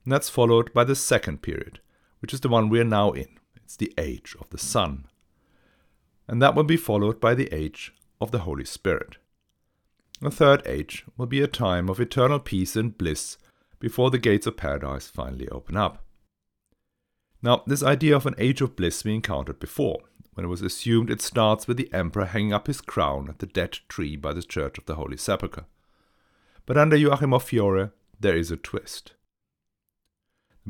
And 0.05 0.12
that's 0.12 0.29
followed 0.29 0.73
by 0.73 0.83
the 0.83 0.97
second 0.97 1.40
period, 1.40 1.79
which 2.19 2.35
is 2.35 2.40
the 2.40 2.49
one 2.49 2.69
we 2.69 2.81
are 2.81 2.85
now 2.85 3.12
in. 3.12 3.38
It's 3.55 3.76
the 3.76 3.95
age 3.97 4.35
of 4.40 4.50
the 4.50 4.59
Son. 4.59 5.07
And 6.26 6.43
that 6.43 6.57
will 6.57 6.64
be 6.64 6.76
followed 6.76 7.21
by 7.21 7.37
the 7.37 7.49
age 7.55 7.95
of 8.21 8.33
the 8.33 8.40
Holy 8.40 8.64
Spirit. 8.64 9.19
The 10.21 10.33
third 10.33 10.67
age 10.67 11.05
will 11.17 11.26
be 11.26 11.40
a 11.40 11.47
time 11.47 11.88
of 11.88 12.00
eternal 12.00 12.40
peace 12.40 12.75
and 12.75 12.99
bliss 12.99 13.38
before 13.79 14.11
the 14.11 14.19
gates 14.19 14.49
of 14.49 14.57
paradise 14.57 15.07
finally 15.07 15.49
open 15.50 15.76
up. 15.76 16.02
Now, 17.40 17.62
this 17.69 17.85
idea 17.85 18.17
of 18.17 18.26
an 18.26 18.35
age 18.37 18.61
of 18.61 18.75
bliss 18.75 19.05
we 19.05 19.14
encountered 19.14 19.61
before 19.61 20.00
when 20.40 20.47
it 20.47 20.49
was 20.49 20.62
assumed 20.62 21.11
it 21.11 21.20
starts 21.20 21.68
with 21.68 21.76
the 21.76 21.92
emperor 21.92 22.25
hanging 22.25 22.54
up 22.54 22.66
his 22.66 22.80
crown 22.80 23.28
at 23.28 23.40
the 23.40 23.47
dead 23.47 23.73
tree 23.90 24.16
by 24.16 24.32
the 24.32 24.42
Church 24.42 24.78
of 24.78 24.87
the 24.87 24.94
Holy 24.94 25.18
Sepulchre. 25.18 25.66
But 26.64 26.78
under 26.78 26.97
Joachim 26.97 27.35
of 27.35 27.42
Fiore, 27.42 27.90
there 28.18 28.35
is 28.35 28.50
a 28.50 28.56
twist. 28.56 29.12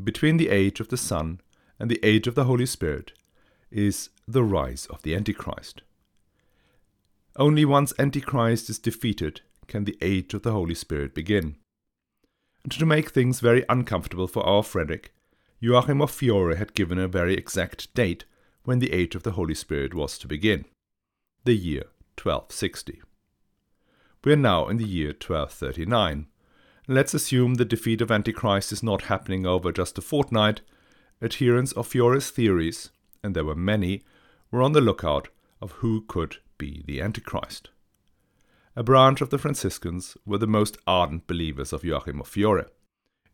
Between 0.03 0.35
the 0.35 0.49
age 0.49 0.81
of 0.81 0.89
the 0.89 0.97
Son 0.97 1.39
and 1.79 1.89
the 1.89 2.01
age 2.03 2.27
of 2.27 2.35
the 2.35 2.43
Holy 2.43 2.65
Spirit 2.65 3.13
is 3.71 4.09
the 4.27 4.43
rise 4.43 4.87
of 4.87 5.03
the 5.03 5.15
Antichrist. 5.15 5.83
Only 7.37 7.63
once 7.63 7.93
Antichrist 7.97 8.69
is 8.69 8.77
defeated 8.77 9.39
can 9.67 9.85
the 9.85 9.97
age 10.01 10.33
of 10.33 10.43
the 10.43 10.51
Holy 10.51 10.75
Spirit 10.75 11.15
begin. 11.15 11.55
And 12.63 12.73
to 12.73 12.85
make 12.85 13.11
things 13.11 13.39
very 13.39 13.63
uncomfortable 13.69 14.27
for 14.27 14.45
our 14.45 14.63
Frederick, 14.63 15.13
Joachim 15.61 16.01
of 16.01 16.11
Fiore 16.11 16.57
had 16.57 16.73
given 16.73 16.99
a 16.99 17.07
very 17.07 17.35
exact 17.35 17.93
date 17.93 18.25
when 18.63 18.79
the 18.79 18.91
age 18.91 19.15
of 19.15 19.23
the 19.23 19.31
Holy 19.31 19.55
Spirit 19.55 19.93
was 19.93 20.17
to 20.17 20.27
begin, 20.27 20.65
the 21.43 21.55
year 21.55 21.85
1260. 22.21 23.01
We 24.23 24.33
are 24.33 24.37
now 24.37 24.67
in 24.67 24.77
the 24.77 24.85
year 24.85 25.09
1239. 25.09 26.27
Let's 26.87 27.13
assume 27.13 27.55
the 27.55 27.65
defeat 27.65 28.01
of 28.01 28.11
Antichrist 28.11 28.71
is 28.71 28.83
not 28.83 29.03
happening 29.03 29.45
over 29.45 29.71
just 29.71 29.97
a 29.97 30.01
fortnight. 30.01 30.61
Adherents 31.21 31.71
of 31.71 31.87
Fiore's 31.87 32.29
theories, 32.29 32.91
and 33.23 33.35
there 33.35 33.45
were 33.45 33.55
many, 33.55 34.03
were 34.51 34.61
on 34.61 34.73
the 34.73 34.81
lookout 34.81 35.29
of 35.61 35.71
who 35.73 36.01
could 36.07 36.37
be 36.57 36.83
the 36.85 37.01
Antichrist. 37.01 37.69
A 38.75 38.83
branch 38.83 39.21
of 39.21 39.31
the 39.31 39.37
Franciscans 39.37 40.15
were 40.25 40.37
the 40.37 40.47
most 40.47 40.77
ardent 40.85 41.27
believers 41.27 41.73
of 41.73 41.83
Joachim 41.83 42.21
of 42.21 42.27
Fiore, 42.27 42.65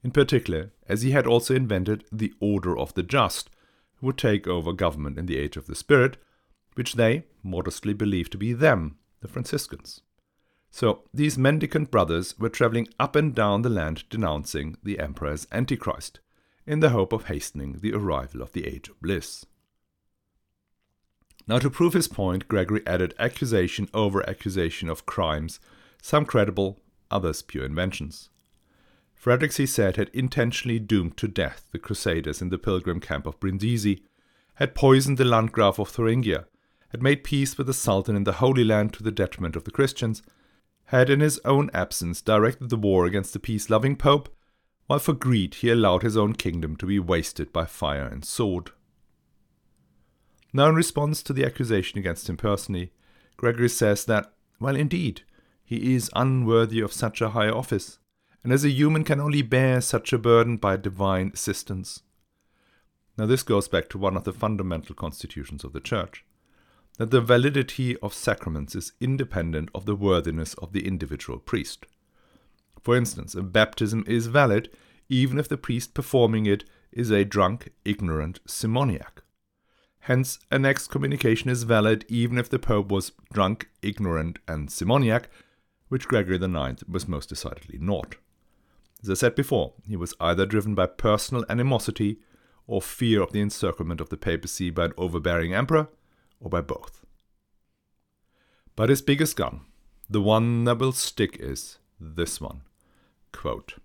in 0.04 0.12
particular 0.12 0.72
as 0.88 1.02
he 1.02 1.12
had 1.12 1.28
also 1.28 1.54
invented 1.54 2.06
the 2.12 2.34
Order 2.40 2.78
of 2.78 2.94
the 2.94 3.04
Just, 3.04 3.50
would 4.02 4.18
take 4.18 4.48
over 4.48 4.74
government 4.74 5.18
in 5.18 5.26
the 5.26 5.38
age 5.38 5.58
of 5.58 5.68
the 5.68 5.76
Spirit, 5.76 6.18
which 6.76 6.94
they 6.94 7.26
modestly 7.44 7.94
believed 7.94 8.32
to 8.32 8.38
be 8.38 8.54
them, 8.54 8.98
the 9.22 9.28
Franciscans. 9.28 10.02
So 10.70 11.04
these 11.14 11.38
mendicant 11.38 11.90
brothers 11.90 12.38
were 12.38 12.50
traveling 12.50 12.88
up 13.00 13.16
and 13.16 13.34
down 13.34 13.62
the 13.62 13.70
land 13.70 14.04
denouncing 14.10 14.78
the 14.84 15.00
emperor 15.00 15.30
as 15.30 15.48
Antichrist, 15.52 16.20
in 16.66 16.82
the 16.82 16.90
hope 16.90 17.14
of 17.14 17.26
hastening 17.26 17.80
the 17.80 17.94
arrival 17.94 18.42
of 18.42 18.52
the 18.52 18.68
age 18.68 18.90
of 18.90 19.00
bliss. 19.02 19.46
Now, 21.48 21.60
to 21.60 21.70
prove 21.70 21.94
his 21.94 22.10
point, 22.10 22.50
Gregory 22.50 22.86
added 22.86 23.16
accusation 23.18 23.88
over 23.94 24.28
accusation 24.30 24.90
of 24.90 25.06
crimes, 25.06 25.62
some 26.02 26.26
credible, 26.26 26.82
others 27.10 27.42
pure 27.42 27.64
inventions. 27.64 28.30
Frederick, 29.18 29.54
he 29.56 29.66
said, 29.66 29.98
had 29.98 30.10
intentionally 30.14 30.78
doomed 30.78 31.18
to 31.18 31.28
death 31.28 31.68
the 31.72 31.80
Crusaders 31.80 32.40
in 32.40 32.50
the 32.50 32.60
pilgrim 32.60 33.00
camp 33.00 33.26
of 33.26 33.40
Brindisi, 33.40 34.04
had 34.56 34.76
poisoned 34.76 35.18
the 35.18 35.26
Landgraf 35.26 35.80
of 35.80 35.90
Thuringia, 35.90 36.46
had 36.90 37.02
made 37.02 37.24
peace 37.24 37.58
with 37.58 37.66
the 37.66 37.74
Sultan 37.74 38.16
in 38.16 38.24
the 38.26 38.34
Holy 38.34 38.64
Land 38.64 38.94
to 38.94 39.04
the 39.04 39.12
detriment 39.12 39.56
of 39.56 39.64
the 39.64 39.72
Christians, 39.72 40.22
had 40.86 41.10
in 41.10 41.20
his 41.20 41.40
own 41.44 41.72
absence 41.74 42.22
directed 42.22 42.70
the 42.70 42.78
war 42.78 43.06
against 43.06 43.34
the 43.34 43.40
peace 43.40 43.72
loving 43.72 43.96
Pope, 43.96 44.30
while 44.86 45.00
for 45.00 45.14
greed 45.14 45.56
he 45.56 45.70
allowed 45.70 46.04
his 46.04 46.16
own 46.16 46.34
kingdom 46.34 46.76
to 46.78 46.86
be 46.86 47.00
wasted 47.00 47.52
by 47.52 47.66
fire 47.66 48.06
and 48.06 48.24
sword. 48.24 48.70
Now, 50.54 50.70
in 50.70 50.76
response 50.76 51.22
to 51.24 51.34
the 51.34 51.44
accusation 51.44 51.98
against 51.98 52.30
him 52.30 52.38
personally, 52.38 52.94
Gregory 53.36 53.70
says 53.70 54.06
that, 54.06 54.32
well, 54.60 54.76
indeed, 54.76 55.24
he 55.66 55.96
is 55.96 56.12
unworthy 56.16 56.80
of 56.80 56.94
such 56.94 57.20
a 57.20 57.30
high 57.30 57.50
office, 57.50 58.00
and 58.48 58.54
as 58.54 58.64
a 58.64 58.70
human 58.70 59.04
can 59.04 59.20
only 59.20 59.42
bear 59.42 59.82
such 59.82 60.14
a 60.14 60.18
burden 60.18 60.56
by 60.56 60.78
divine 60.78 61.32
assistance. 61.34 62.04
Now, 63.18 63.26
this 63.26 63.44
goes 63.44 63.68
back 63.68 63.90
to 63.90 63.98
one 63.98 64.16
of 64.16 64.24
the 64.24 64.32
fundamental 64.32 64.96
constitutions 64.96 65.66
of 65.66 65.74
the 65.74 65.82
Church 65.82 66.24
that 66.98 67.12
the 67.12 67.20
validity 67.20 67.98
of 67.98 68.14
sacraments 68.14 68.74
is 68.74 68.94
independent 69.02 69.68
of 69.76 69.86
the 69.86 69.98
worthiness 69.98 70.54
of 70.54 70.72
the 70.72 70.88
individual 70.88 71.40
priest. 71.40 71.88
For 72.82 72.96
instance, 72.96 73.36
a 73.36 73.42
baptism 73.42 74.06
is 74.08 74.28
valid 74.28 74.70
even 75.10 75.40
if 75.40 75.50
the 75.50 75.58
priest 75.58 75.94
performing 75.94 76.46
it 76.46 76.64
is 76.94 77.12
a 77.12 77.26
drunk, 77.26 77.74
ignorant 77.84 78.40
simoniac. 78.48 79.24
Hence, 80.00 80.40
an 80.52 80.64
excommunication 80.64 81.50
is 81.50 81.64
valid 81.64 82.06
even 82.08 82.38
if 82.38 82.50
the 82.50 82.60
Pope 82.60 82.94
was 82.94 83.12
drunk, 83.34 83.68
ignorant, 83.82 84.40
and 84.48 84.72
simoniac, 84.72 85.28
which 85.90 86.08
Gregory 86.08 86.38
IX 86.38 86.82
was 86.88 87.10
most 87.10 87.28
decidedly 87.28 87.78
not. 87.78 88.16
As 89.02 89.10
I 89.10 89.14
said 89.14 89.36
before, 89.36 89.74
he 89.88 89.96
was 89.96 90.14
either 90.20 90.46
driven 90.46 90.76
by 90.76 90.88
personal 90.88 91.46
animosity 91.50 92.20
or 92.66 92.82
fear 92.82 93.22
of 93.22 93.32
the 93.32 93.42
encirclement 93.42 94.02
of 94.02 94.10
the 94.10 94.18
papacy 94.18 94.70
by 94.70 94.86
an 94.86 94.94
overbearing 94.98 95.54
emperor, 95.54 95.88
or 96.40 96.50
by 96.50 96.62
both. 96.62 97.06
But 98.76 98.90
his 98.90 99.02
biggest 99.02 99.36
gun, 99.36 99.62
the 100.10 100.22
one 100.22 100.66
that 100.66 100.80
will 100.80 100.92
stick, 100.92 101.38
is 101.40 101.80
this 102.00 102.42
one. 102.42 102.62
Quote, 103.32 103.76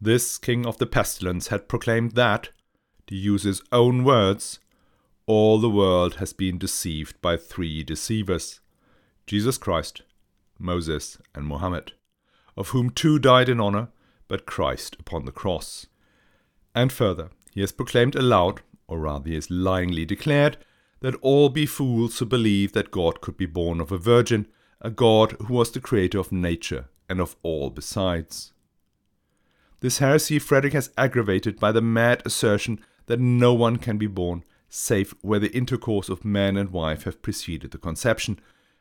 this 0.00 0.36
king 0.36 0.66
of 0.66 0.78
the 0.78 0.86
pestilence 0.86 1.46
had 1.48 1.68
proclaimed 1.68 2.12
that, 2.12 2.48
to 3.06 3.14
use 3.14 3.44
his 3.44 3.62
own 3.70 4.02
words, 4.02 4.58
all 5.26 5.60
the 5.60 5.70
world 5.70 6.16
has 6.16 6.32
been 6.32 6.58
deceived 6.58 7.20
by 7.22 7.36
three 7.36 7.84
deceivers 7.84 8.58
Jesus 9.28 9.56
Christ, 9.56 10.02
Moses, 10.58 11.18
and 11.36 11.46
Mohammed, 11.46 11.92
of 12.56 12.68
whom 12.68 12.90
two 12.90 13.18
died 13.18 13.48
in 13.48 13.60
honor, 13.60 13.88
but 14.28 14.46
Christ 14.46 14.96
upon 14.98 15.24
the 15.24 15.32
cross. 15.32 15.86
And 16.74 16.92
further, 16.92 17.30
he 17.52 17.60
has 17.60 17.72
proclaimed 17.72 18.14
aloud, 18.14 18.62
or 18.86 18.98
rather 18.98 19.28
he 19.28 19.34
has 19.34 19.50
lyingly 19.50 20.06
declared, 20.06 20.56
that 21.00 21.14
all 21.16 21.48
be 21.48 21.66
fools 21.66 22.18
who 22.18 22.26
believe 22.26 22.72
that 22.72 22.90
God 22.90 23.20
could 23.20 23.36
be 23.36 23.46
born 23.46 23.80
of 23.80 23.90
a 23.90 23.98
virgin, 23.98 24.46
a 24.80 24.90
God 24.90 25.36
who 25.46 25.54
was 25.54 25.70
the 25.70 25.80
creator 25.80 26.18
of 26.18 26.32
nature 26.32 26.86
and 27.08 27.20
of 27.20 27.36
all 27.42 27.70
besides. 27.70 28.52
This 29.80 29.98
heresy 29.98 30.38
Frederick 30.38 30.74
has 30.74 30.90
aggravated 30.96 31.58
by 31.58 31.72
the 31.72 31.82
mad 31.82 32.22
assertion 32.24 32.80
that 33.06 33.18
no 33.18 33.52
one 33.52 33.76
can 33.78 33.98
be 33.98 34.06
born 34.06 34.44
save 34.74 35.14
where 35.20 35.38
the 35.38 35.54
intercourse 35.54 36.08
of 36.08 36.24
man 36.24 36.56
and 36.56 36.70
wife 36.70 37.04
have 37.04 37.20
preceded 37.20 37.70
the 37.70 37.78
conception, 37.78 38.40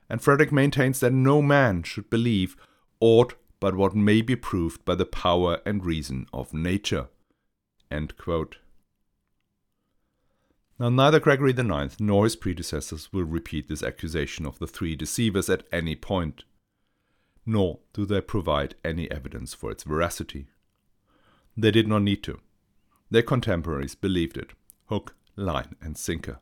and 0.09 0.21
Frederick 0.21 0.49
maintains 0.49 1.01
that 1.01 1.11
no 1.11 1.41
man 1.41 1.83
should 1.83 2.09
believe 2.09 2.55
aught 3.01 3.33
but 3.61 3.75
what 3.75 3.95
may 3.95 4.21
be 4.21 4.35
proved 4.35 4.83
by 4.83 4.95
the 4.95 5.05
power 5.05 5.61
and 5.65 5.85
reason 5.85 6.25
of 6.33 6.53
nature. 6.53 7.07
Now, 10.79 10.89
neither 10.89 11.19
Gregory 11.19 11.51
IX 11.51 11.99
nor 11.99 12.23
his 12.23 12.35
predecessors 12.35 13.13
will 13.13 13.23
repeat 13.23 13.67
this 13.67 13.83
accusation 13.83 14.47
of 14.47 14.57
the 14.57 14.65
three 14.65 14.95
deceivers 14.95 15.47
at 15.47 15.63
any 15.71 15.95
point, 15.95 16.43
nor 17.45 17.79
do 17.93 18.03
they 18.03 18.19
provide 18.19 18.73
any 18.83 19.09
evidence 19.11 19.53
for 19.53 19.69
its 19.69 19.83
veracity. 19.83 20.47
They 21.55 21.69
did 21.69 21.87
not 21.87 22.01
need 22.01 22.23
to. 22.23 22.39
Their 23.11 23.21
contemporaries 23.21 23.93
believed 23.93 24.37
it, 24.37 24.51
hook, 24.87 25.15
line, 25.35 25.75
and 25.81 25.97
sinker. 25.97 26.39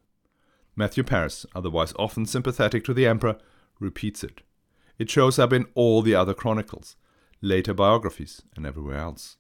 Matthew 0.74 1.04
Paris, 1.04 1.46
otherwise 1.54 1.94
often 2.00 2.26
sympathetic 2.26 2.86
to 2.86 2.94
the 2.94 3.08
emperor, 3.08 3.38
repeats 3.78 4.24
it. 4.24 4.42
It 4.98 5.10
shows 5.10 5.38
up 5.38 5.52
in 5.52 5.66
all 5.74 6.02
the 6.02 6.16
other 6.16 6.34
chronicles, 6.34 6.96
later 7.42 7.74
biographies, 7.74 8.42
and 8.56 8.66
everywhere 8.66 8.98
else. 8.98 9.38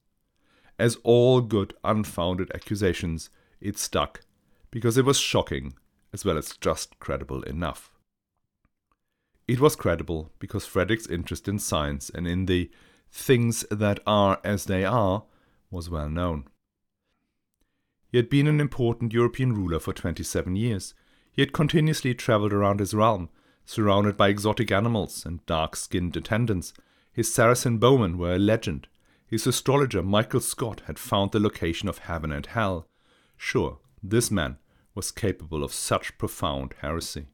As 0.77 0.97
all 1.03 1.41
good 1.41 1.73
unfounded 1.83 2.51
accusations, 2.55 3.29
it 3.59 3.77
stuck 3.77 4.21
because 4.71 4.97
it 4.97 5.05
was 5.05 5.19
shocking 5.19 5.73
as 6.13 6.23
well 6.23 6.37
as 6.37 6.57
just 6.57 6.99
credible 6.99 7.43
enough. 7.43 7.91
It 9.47 9.59
was 9.59 9.75
credible 9.75 10.31
because 10.39 10.65
Frederick's 10.65 11.07
interest 11.07 11.47
in 11.47 11.59
science 11.59 12.09
and 12.09 12.27
in 12.27 12.45
the 12.45 12.69
things 13.11 13.65
that 13.71 13.99
are 14.05 14.39
as 14.43 14.65
they 14.65 14.85
are 14.85 15.23
was 15.71 15.89
well 15.89 16.09
known. 16.09 16.45
He 18.11 18.17
had 18.17 18.29
been 18.29 18.47
an 18.47 18.59
important 18.59 19.13
European 19.13 19.53
ruler 19.53 19.79
for 19.79 19.93
27 19.93 20.55
years. 20.55 20.93
He 21.31 21.41
had 21.41 21.53
continuously 21.53 22.13
travelled 22.13 22.53
around 22.53 22.79
his 22.79 22.93
realm, 22.93 23.29
surrounded 23.65 24.17
by 24.17 24.29
exotic 24.29 24.71
animals 24.71 25.25
and 25.25 25.45
dark 25.45 25.75
skinned 25.75 26.17
attendants. 26.17 26.73
His 27.11 27.33
Saracen 27.33 27.77
bowmen 27.77 28.17
were 28.17 28.35
a 28.35 28.39
legend. 28.39 28.87
His 29.25 29.45
astrologer, 29.45 30.01
Michael 30.01 30.39
Scott, 30.39 30.81
had 30.85 30.97
found 30.97 31.31
the 31.31 31.39
location 31.39 31.89
of 31.89 31.99
heaven 31.99 32.31
and 32.31 32.45
hell. 32.45 32.87
Sure, 33.37 33.79
this 34.01 34.31
man 34.31 34.57
was 34.95 35.11
capable 35.11 35.63
of 35.63 35.73
such 35.73 36.17
profound 36.17 36.73
heresy. 36.81 37.27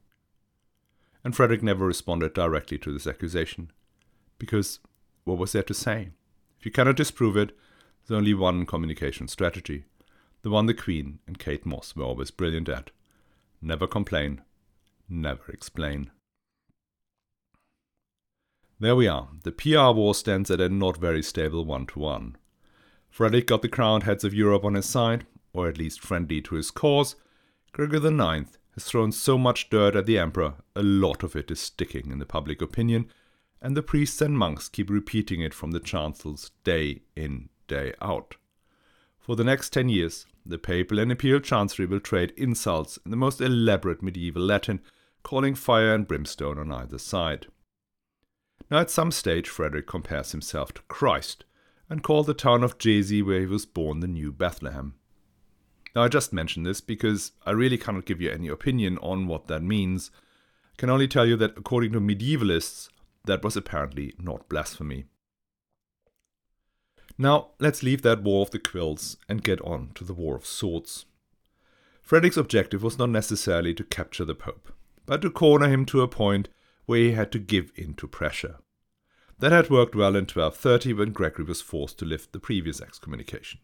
And 1.23 1.35
Frederick 1.35 1.63
never 1.63 1.85
responded 1.85 2.33
directly 2.33 2.77
to 2.79 2.91
this 2.91 3.07
accusation, 3.07 3.71
because 4.37 4.79
what 5.23 5.37
was 5.37 5.53
there 5.53 5.63
to 5.63 5.73
say? 5.73 6.09
If 6.59 6.65
you 6.65 6.71
cannot 6.71 6.97
disprove 6.97 7.35
it, 7.37 7.57
there's 8.05 8.17
only 8.17 8.33
one 8.33 8.65
communication 8.65 9.27
strategy, 9.27 9.85
the 10.43 10.51
one 10.51 10.67
the 10.67 10.75
Queen 10.75 11.19
and 11.25 11.39
Kate 11.39 11.65
Moss 11.65 11.95
were 11.95 12.03
always 12.03 12.29
brilliant 12.29 12.69
at 12.69 12.91
never 13.61 13.87
complain, 13.87 14.41
never 15.09 15.51
explain. 15.51 16.11
There 18.79 18.95
we 18.95 19.07
are. 19.07 19.29
The 19.43 19.53
PR 19.53 19.95
war 19.95 20.13
stands 20.13 20.51
at 20.51 20.59
a 20.59 20.67
not 20.67 20.97
very 20.97 21.23
stable 21.23 21.63
one 21.63 21.85
to 21.87 21.99
one. 21.99 22.35
Frederick 23.09 23.47
got 23.47 23.61
the 23.61 23.69
crowned 23.69 24.03
heads 24.03 24.25
of 24.25 24.33
Europe 24.33 24.65
on 24.65 24.73
his 24.73 24.85
side, 24.85 25.25
or 25.53 25.69
at 25.69 25.77
least 25.77 26.01
friendly 26.01 26.41
to 26.41 26.55
his 26.55 26.71
cause, 26.71 27.15
Gregory 27.71 27.99
IX 27.99 28.57
has 28.73 28.83
thrown 28.83 29.13
so 29.13 29.37
much 29.37 29.69
dirt 29.69 29.95
at 29.95 30.05
the 30.05 30.17
emperor, 30.17 30.55
a 30.75 30.83
lot 30.83 31.23
of 31.23 31.35
it 31.35 31.49
is 31.49 31.59
sticking 31.61 32.11
in 32.11 32.19
the 32.19 32.25
public 32.25 32.61
opinion, 32.61 33.09
and 33.61 33.77
the 33.77 33.81
priests 33.81 34.21
and 34.21 34.37
monks 34.37 34.67
keep 34.67 34.89
repeating 34.89 35.39
it 35.39 35.53
from 35.53 35.71
the 35.71 35.79
chancels 35.79 36.51
day 36.65 37.01
in, 37.15 37.47
day 37.67 37.93
out. 38.01 38.35
For 39.17 39.37
the 39.37 39.45
next 39.45 39.71
ten 39.71 39.87
years, 39.87 40.25
the 40.45 40.57
papal 40.57 40.99
and 40.99 41.11
imperial 41.11 41.39
chancery 41.39 41.85
will 41.85 42.01
trade 42.01 42.33
insults 42.35 42.99
in 43.05 43.11
the 43.11 43.17
most 43.17 43.39
elaborate 43.39 44.03
medieval 44.03 44.43
Latin, 44.43 44.81
calling 45.23 45.55
fire 45.55 45.95
and 45.95 46.05
brimstone 46.05 46.59
on 46.59 46.71
either 46.71 46.97
side. 46.97 47.47
Now, 48.69 48.79
at 48.79 48.89
some 48.89 49.11
stage, 49.11 49.47
Frederick 49.47 49.87
compares 49.87 50.31
himself 50.31 50.73
to 50.73 50.81
Christ 50.83 51.45
and 51.89 52.01
called 52.01 52.25
the 52.25 52.33
town 52.33 52.63
of 52.63 52.77
Jesi, 52.77 53.23
where 53.23 53.41
he 53.41 53.45
was 53.45 53.65
born, 53.65 53.99
the 53.99 54.07
new 54.07 54.31
Bethlehem. 54.31 54.95
Now, 55.95 56.03
I 56.03 56.07
just 56.07 56.33
mention 56.33 56.63
this 56.63 56.81
because 56.81 57.31
I 57.45 57.51
really 57.51 57.77
cannot 57.77 58.05
give 58.05 58.21
you 58.21 58.31
any 58.31 58.47
opinion 58.47 58.97
on 58.99 59.27
what 59.27 59.47
that 59.47 59.61
means. 59.61 60.11
I 60.73 60.75
can 60.77 60.89
only 60.89 61.07
tell 61.07 61.25
you 61.25 61.37
that 61.37 61.57
according 61.57 61.93
to 61.93 62.01
medievalists, 62.01 62.89
that 63.25 63.43
was 63.43 63.55
apparently 63.55 64.13
not 64.19 64.49
blasphemy. 64.49 65.05
Now, 67.17 67.51
let's 67.59 67.81
leave 67.81 68.01
that 68.01 68.23
war 68.23 68.41
of 68.41 68.51
the 68.51 68.59
quills 68.59 69.17
and 69.29 69.43
get 69.43 69.61
on 69.61 69.91
to 69.95 70.03
the 70.03 70.13
war 70.13 70.35
of 70.35 70.45
swords. 70.45 71.05
Frederick's 72.01 72.37
objective 72.37 72.83
was 72.83 72.99
not 72.99 73.09
necessarily 73.09 73.73
to 73.73 73.83
capture 73.83 74.25
the 74.25 74.35
Pope, 74.35 74.73
but 75.05 75.21
to 75.21 75.29
corner 75.29 75.69
him 75.69 75.85
to 75.85 76.01
a 76.01 76.07
point 76.07 76.49
where 76.85 76.99
he 76.99 77.11
had 77.11 77.31
to 77.31 77.39
give 77.39 77.71
in 77.75 77.93
to 77.95 78.07
pressure. 78.07 78.57
That 79.39 79.51
had 79.51 79.69
worked 79.69 79.95
well 79.95 80.15
in 80.15 80.23
1230 80.23 80.93
when 80.93 81.11
Gregory 81.11 81.45
was 81.45 81.61
forced 81.61 81.99
to 81.99 82.05
lift 82.05 82.31
the 82.31 82.39
previous 82.39 82.81
excommunication. 82.81 83.59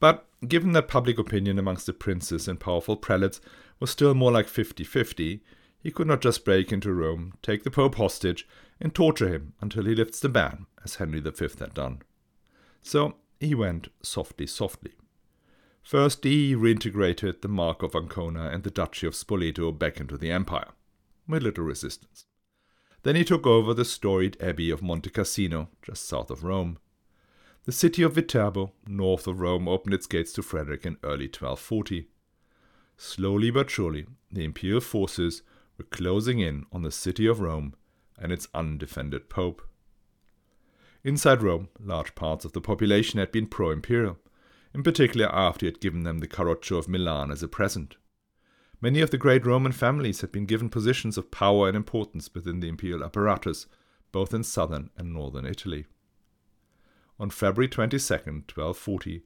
But 0.00 0.26
given 0.46 0.72
that 0.72 0.88
public 0.88 1.18
opinion 1.18 1.58
amongst 1.58 1.86
the 1.86 1.92
princes 1.92 2.46
and 2.46 2.60
powerful 2.60 2.96
prelates 2.96 3.40
was 3.80 3.90
still 3.90 4.14
more 4.14 4.30
like 4.30 4.46
50 4.46 4.84
50, 4.84 5.42
he 5.80 5.90
could 5.90 6.06
not 6.06 6.20
just 6.20 6.44
break 6.44 6.72
into 6.72 6.92
Rome, 6.92 7.34
take 7.42 7.64
the 7.64 7.70
Pope 7.70 7.96
hostage, 7.96 8.46
and 8.80 8.94
torture 8.94 9.28
him 9.28 9.54
until 9.60 9.84
he 9.84 9.94
lifts 9.94 10.20
the 10.20 10.28
ban, 10.28 10.66
as 10.84 10.96
Henry 10.96 11.20
V 11.20 11.48
had 11.58 11.74
done. 11.74 12.02
So 12.82 13.16
he 13.40 13.54
went 13.54 13.88
softly, 14.02 14.46
softly. 14.46 14.92
First, 15.82 16.24
he 16.24 16.54
reintegrated 16.54 17.40
the 17.40 17.48
Mark 17.48 17.82
of 17.82 17.94
Ancona 17.94 18.50
and 18.50 18.62
the 18.62 18.70
Duchy 18.70 19.06
of 19.06 19.14
Spoleto 19.14 19.76
back 19.76 19.98
into 19.98 20.18
the 20.18 20.30
empire, 20.30 20.68
with 21.28 21.42
little 21.42 21.64
resistance. 21.64 22.26
Then 23.02 23.14
he 23.14 23.24
took 23.24 23.46
over 23.46 23.74
the 23.74 23.84
storied 23.84 24.36
abbey 24.40 24.70
of 24.70 24.82
Monte 24.82 25.10
Cassino, 25.10 25.68
just 25.82 26.08
south 26.08 26.30
of 26.30 26.42
Rome. 26.42 26.78
The 27.64 27.72
city 27.72 28.02
of 28.02 28.14
Viterbo, 28.14 28.72
north 28.86 29.26
of 29.26 29.40
Rome, 29.40 29.68
opened 29.68 29.94
its 29.94 30.06
gates 30.06 30.32
to 30.32 30.42
Frederick 30.42 30.86
in 30.86 30.96
early 31.04 31.26
1240. 31.26 32.08
Slowly 32.96 33.50
but 33.50 33.70
surely, 33.70 34.06
the 34.32 34.44
imperial 34.44 34.80
forces 34.80 35.42
were 35.76 35.84
closing 35.84 36.40
in 36.40 36.66
on 36.72 36.82
the 36.82 36.90
city 36.90 37.26
of 37.26 37.40
Rome 37.40 37.74
and 38.18 38.32
its 38.32 38.48
undefended 38.54 39.28
pope. 39.28 39.62
Inside 41.04 41.42
Rome, 41.42 41.68
large 41.78 42.14
parts 42.14 42.44
of 42.44 42.52
the 42.52 42.60
population 42.60 43.20
had 43.20 43.30
been 43.30 43.46
pro 43.46 43.70
imperial, 43.70 44.18
in 44.74 44.82
particular 44.82 45.26
after 45.32 45.66
he 45.66 45.70
had 45.70 45.80
given 45.80 46.02
them 46.02 46.18
the 46.18 46.26
Carroccio 46.26 46.76
of 46.76 46.88
Milan 46.88 47.30
as 47.30 47.42
a 47.42 47.48
present. 47.48 47.96
Many 48.80 49.00
of 49.00 49.10
the 49.10 49.18
great 49.18 49.44
Roman 49.44 49.72
families 49.72 50.20
had 50.20 50.30
been 50.30 50.46
given 50.46 50.68
positions 50.68 51.18
of 51.18 51.30
power 51.30 51.66
and 51.66 51.76
importance 51.76 52.30
within 52.32 52.60
the 52.60 52.68
imperial 52.68 53.02
apparatus, 53.02 53.66
both 54.12 54.32
in 54.32 54.44
southern 54.44 54.90
and 54.96 55.12
northern 55.12 55.44
Italy. 55.44 55.86
On 57.18 57.30
February 57.30 57.68
22, 57.68 57.96
1240, 57.96 59.22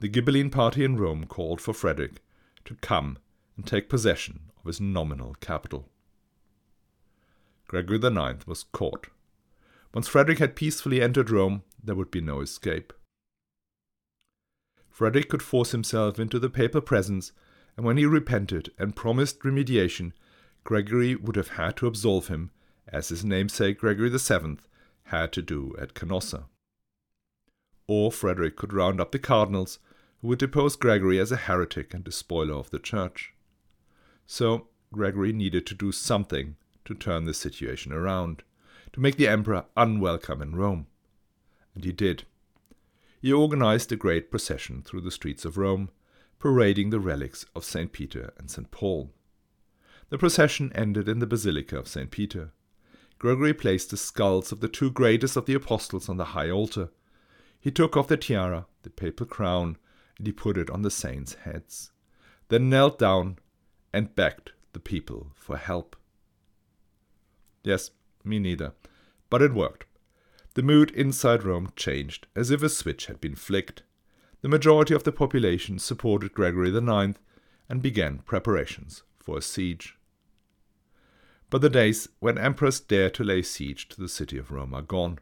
the 0.00 0.08
Ghibelline 0.08 0.52
party 0.52 0.84
in 0.84 0.96
Rome 0.96 1.24
called 1.24 1.60
for 1.60 1.72
Frederick 1.72 2.20
to 2.66 2.74
come 2.76 3.18
and 3.56 3.66
take 3.66 3.88
possession 3.88 4.50
of 4.58 4.66
his 4.66 4.80
nominal 4.80 5.34
capital. 5.40 5.88
Gregory 7.68 7.98
IX 7.98 8.46
was 8.46 8.64
caught. 8.64 9.08
Once 9.94 10.08
Frederick 10.08 10.38
had 10.38 10.56
peacefully 10.56 11.00
entered 11.00 11.30
Rome, 11.30 11.62
there 11.82 11.94
would 11.94 12.10
be 12.10 12.20
no 12.20 12.40
escape. 12.40 12.92
Frederick 14.90 15.28
could 15.28 15.42
force 15.42 15.72
himself 15.72 16.18
into 16.18 16.38
the 16.38 16.50
papal 16.50 16.80
presence, 16.80 17.32
and 17.76 17.86
when 17.86 17.96
he 17.96 18.06
repented 18.06 18.70
and 18.78 18.96
promised 18.96 19.40
remediation, 19.40 20.12
Gregory 20.64 21.14
would 21.14 21.36
have 21.36 21.48
had 21.48 21.76
to 21.76 21.86
absolve 21.86 22.28
him, 22.28 22.50
as 22.88 23.08
his 23.08 23.24
namesake 23.24 23.78
Gregory 23.78 24.10
VII 24.10 24.58
had 25.04 25.32
to 25.32 25.42
do 25.42 25.74
at 25.78 25.94
Canossa. 25.94 26.44
Or 27.86 28.12
Frederick 28.12 28.56
could 28.56 28.72
round 28.72 29.00
up 29.00 29.12
the 29.12 29.18
cardinals 29.18 29.78
who 30.20 30.28
would 30.28 30.38
depose 30.38 30.76
Gregory 30.76 31.18
as 31.18 31.32
a 31.32 31.36
heretic 31.36 31.94
and 31.94 32.04
despoiler 32.04 32.54
of 32.54 32.70
the 32.70 32.78
church. 32.78 33.32
So 34.26 34.68
Gregory 34.92 35.32
needed 35.32 35.66
to 35.66 35.74
do 35.74 35.92
something 35.92 36.56
to 36.84 36.94
turn 36.94 37.24
the 37.24 37.34
situation 37.34 37.92
around, 37.92 38.42
to 38.92 39.00
make 39.00 39.16
the 39.16 39.28
emperor 39.28 39.64
unwelcome 39.76 40.42
in 40.42 40.54
Rome. 40.54 40.86
And 41.74 41.84
he 41.84 41.92
did. 41.92 42.24
He 43.20 43.32
organized 43.32 43.92
a 43.92 43.96
great 43.96 44.30
procession 44.30 44.82
through 44.82 45.02
the 45.02 45.10
streets 45.10 45.44
of 45.44 45.58
Rome, 45.58 45.90
parading 46.40 46.90
the 46.90 46.98
relics 46.98 47.44
of 47.54 47.64
St. 47.64 47.92
Peter 47.92 48.32
and 48.38 48.50
St. 48.50 48.70
Paul. 48.70 49.10
The 50.08 50.18
procession 50.18 50.72
ended 50.74 51.08
in 51.08 51.20
the 51.20 51.26
Basilica 51.26 51.78
of 51.78 51.86
St. 51.86 52.10
Peter. 52.10 52.50
Gregory 53.18 53.52
placed 53.52 53.90
the 53.90 53.98
skulls 53.98 54.50
of 54.50 54.60
the 54.60 54.68
two 54.68 54.90
greatest 54.90 55.36
of 55.36 55.44
the 55.44 55.54
apostles 55.54 56.08
on 56.08 56.16
the 56.16 56.32
high 56.36 56.50
altar. 56.50 56.88
He 57.60 57.70
took 57.70 57.96
off 57.96 58.08
the 58.08 58.16
tiara, 58.16 58.66
the 58.82 58.90
papal 58.90 59.26
crown, 59.26 59.76
and 60.16 60.26
he 60.26 60.32
put 60.32 60.56
it 60.56 60.70
on 60.70 60.80
the 60.80 60.90
saints' 60.90 61.34
heads, 61.34 61.92
then 62.48 62.70
knelt 62.70 62.98
down 62.98 63.38
and 63.92 64.16
begged 64.16 64.52
the 64.72 64.80
people 64.80 65.32
for 65.34 65.58
help. 65.58 65.94
Yes, 67.62 67.90
me 68.24 68.38
neither. 68.38 68.72
But 69.28 69.42
it 69.42 69.52
worked. 69.52 69.84
The 70.54 70.62
mood 70.62 70.90
inside 70.92 71.44
Rome 71.44 71.72
changed, 71.76 72.26
as 72.34 72.50
if 72.50 72.62
a 72.62 72.68
switch 72.70 73.06
had 73.06 73.20
been 73.20 73.34
flicked. 73.34 73.82
The 74.42 74.48
majority 74.48 74.94
of 74.94 75.04
the 75.04 75.12
population 75.12 75.78
supported 75.78 76.32
Gregory 76.32 76.74
IX 76.74 77.18
and 77.68 77.82
began 77.82 78.18
preparations 78.18 79.02
for 79.18 79.38
a 79.38 79.42
siege. 79.42 79.98
But 81.50 81.60
the 81.60 81.68
days 81.68 82.08
when 82.20 82.38
emperors 82.38 82.80
dared 82.80 83.14
to 83.14 83.24
lay 83.24 83.42
siege 83.42 83.88
to 83.88 84.00
the 84.00 84.08
city 84.08 84.38
of 84.38 84.50
Rome 84.50 84.72
are 84.72 84.82
gone. 84.82 85.18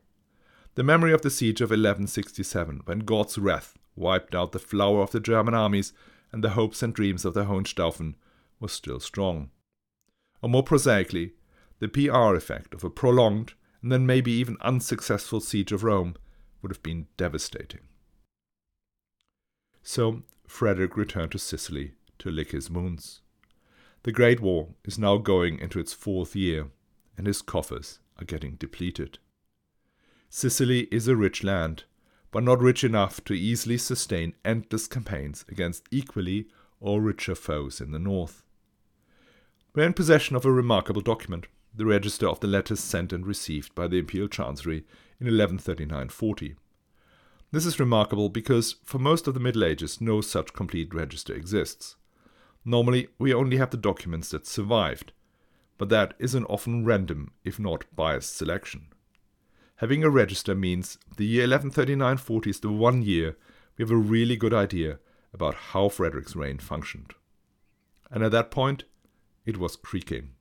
The 0.77 0.85
memory 0.85 1.13
of 1.13 1.23
the 1.23 1.31
siege 1.31 1.61
of 1.61 1.71
1167, 1.71 2.83
when 2.85 3.01
God's 3.01 3.39
wrath 3.39 3.77
wiped 3.97 4.35
out 4.35 4.53
the 4.53 4.59
flower 4.61 5.03
of 5.03 5.11
the 5.11 5.21
German 5.21 5.55
armies 5.55 5.93
and 6.31 6.45
the 6.45 6.51
hopes 6.51 6.83
and 6.83 6.95
dreams 6.95 7.25
of 7.25 7.35
the 7.35 7.47
Hohenstaufen, 7.47 8.15
was 8.61 8.73
still 8.73 9.01
strong. 9.01 9.51
Or 10.43 10.49
more 10.49 10.63
prosaically, 10.63 11.33
the 11.81 11.89
PR 11.89 12.37
effect 12.37 12.75
of 12.75 12.85
a 12.85 12.91
prolonged 12.91 13.55
and 13.83 13.91
then 13.91 14.07
maybe 14.07 14.31
even 14.31 14.57
unsuccessful 14.61 15.41
siege 15.41 15.73
of 15.73 15.83
Rome 15.83 16.15
would 16.63 16.71
have 16.71 16.83
been 16.83 17.07
devastating. 17.17 17.88
So 19.91 20.23
Frederick 20.47 20.99
returned 20.99 21.33
to 21.33 21.39
Sicily 21.39 21.93
to 22.19 22.31
lick 22.31 22.51
his 22.51 22.71
wounds. 22.71 23.23
The 24.03 24.13
Great 24.13 24.39
War 24.39 24.75
is 24.85 24.99
now 24.99 25.17
going 25.17 25.59
into 25.61 25.81
its 25.81 25.95
fourth 25.95 26.37
year, 26.37 26.67
and 27.17 27.27
his 27.27 27.41
coffers 27.41 27.99
are 28.19 28.27
getting 28.27 28.57
depleted. 28.57 29.19
Sicily 30.29 30.89
is 30.93 31.09
a 31.09 31.17
rich 31.17 31.43
land, 31.43 31.85
but 32.31 32.43
not 32.43 32.61
rich 32.61 32.85
enough 32.85 33.25
to 33.25 33.33
easily 33.33 33.79
sustain 33.79 34.35
endless 34.45 34.89
campaigns 34.89 35.47
against 35.49 35.89
equally 35.91 36.49
or 36.81 37.01
richer 37.01 37.35
foes 37.35 37.81
in 37.81 37.91
the 37.91 37.99
north. 37.99 38.45
We 39.75 39.85
are 39.85 39.87
in 39.87 39.95
possession 39.95 40.37
of 40.37 40.45
a 40.45 40.53
remarkable 40.53 41.01
document, 41.01 41.47
the 41.75 41.87
register 41.87 42.29
of 42.29 42.41
the 42.41 42.47
letters 42.47 42.81
sent 42.81 43.11
and 43.11 43.27
received 43.27 43.75
by 43.75 43.89
the 43.89 43.97
imperial 43.97 44.29
chancery 44.29 44.85
in 45.19 45.29
1139-40. 45.29 46.57
This 47.51 47.65
is 47.65 47.81
remarkable 47.81 48.29
because 48.29 48.77
for 48.85 48.99
most 48.99 49.27
of 49.27 49.33
the 49.35 49.41
Middle 49.41 49.65
Ages 49.65 50.01
no 50.01 50.21
such 50.21 50.53
complete 50.53 50.93
register 50.93 51.35
exists. 51.35 51.97
Normally, 52.65 53.09
we 53.19 53.33
only 53.33 53.57
have 53.57 53.71
the 53.71 53.79
documents 53.79 54.29
that 54.31 54.47
survived, 54.47 55.13
but 55.79 55.89
that 55.89 56.13
is 56.19 56.35
an 56.35 56.45
often 56.45 56.85
random, 56.85 57.33
if 57.45 57.59
not 57.59 57.85
biased, 57.97 58.37
selection. 58.37 58.89
Having 59.77 60.05
a 60.05 60.11
register 60.11 60.55
means 60.55 60.99
the 61.17 61.25
year 61.25 61.47
1139-40 61.47 62.47
is 62.49 62.61
the 62.61 62.69
one 62.69 63.01
year 63.01 63.37
we 63.77 63.83
have 63.83 63.93
a 63.93 63.97
really 63.97 64.37
good 64.37 64.53
idea 64.53 64.99
about 65.33 65.55
how 65.55 65.89
Frederick's 65.89 66.37
reign 66.37 66.59
functioned. 66.59 67.15
And 68.11 68.23
at 68.23 68.33
that 68.33 68.51
point, 68.51 68.85
it 69.47 69.57
was 69.57 69.77
creaking. 69.77 70.33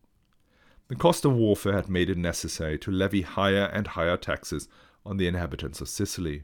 The 0.87 0.95
cost 0.95 1.23
of 1.23 1.33
warfare 1.33 1.73
had 1.73 1.87
made 1.87 2.09
it 2.09 2.17
necessary 2.17 2.77
to 2.79 2.91
levy 2.91 3.21
higher 3.21 3.69
and 3.71 3.87
higher 3.87 4.17
taxes 4.17 4.67
on 5.05 5.17
the 5.17 5.27
inhabitants 5.27 5.79
of 5.79 5.87
Sicily. 5.87 6.43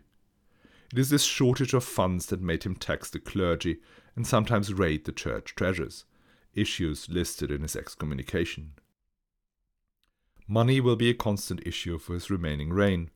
It 0.94 1.00
is 1.00 1.10
this 1.10 1.24
shortage 1.24 1.74
of 1.74 1.84
funds 1.84 2.28
that 2.28 2.40
made 2.40 2.66
him 2.66 2.76
tax 2.76 3.10
the 3.10 3.18
clergy 3.18 3.80
and 4.16 4.28
sometimes 4.28 4.72
raid 4.72 5.06
the 5.06 5.12
church 5.12 5.56
treasures, 5.56 6.06
issues 6.54 7.10
listed 7.10 7.50
in 7.50 7.64
his 7.64 7.76
excommunication. 7.76 8.74
Money 10.48 10.80
will 10.80 10.96
be 10.96 11.10
a 11.10 11.16
constant 11.16 11.66
issue 11.66 11.98
for 11.98 12.14
his 12.14 12.30
remaining 12.30 12.72
reign. 12.72 13.10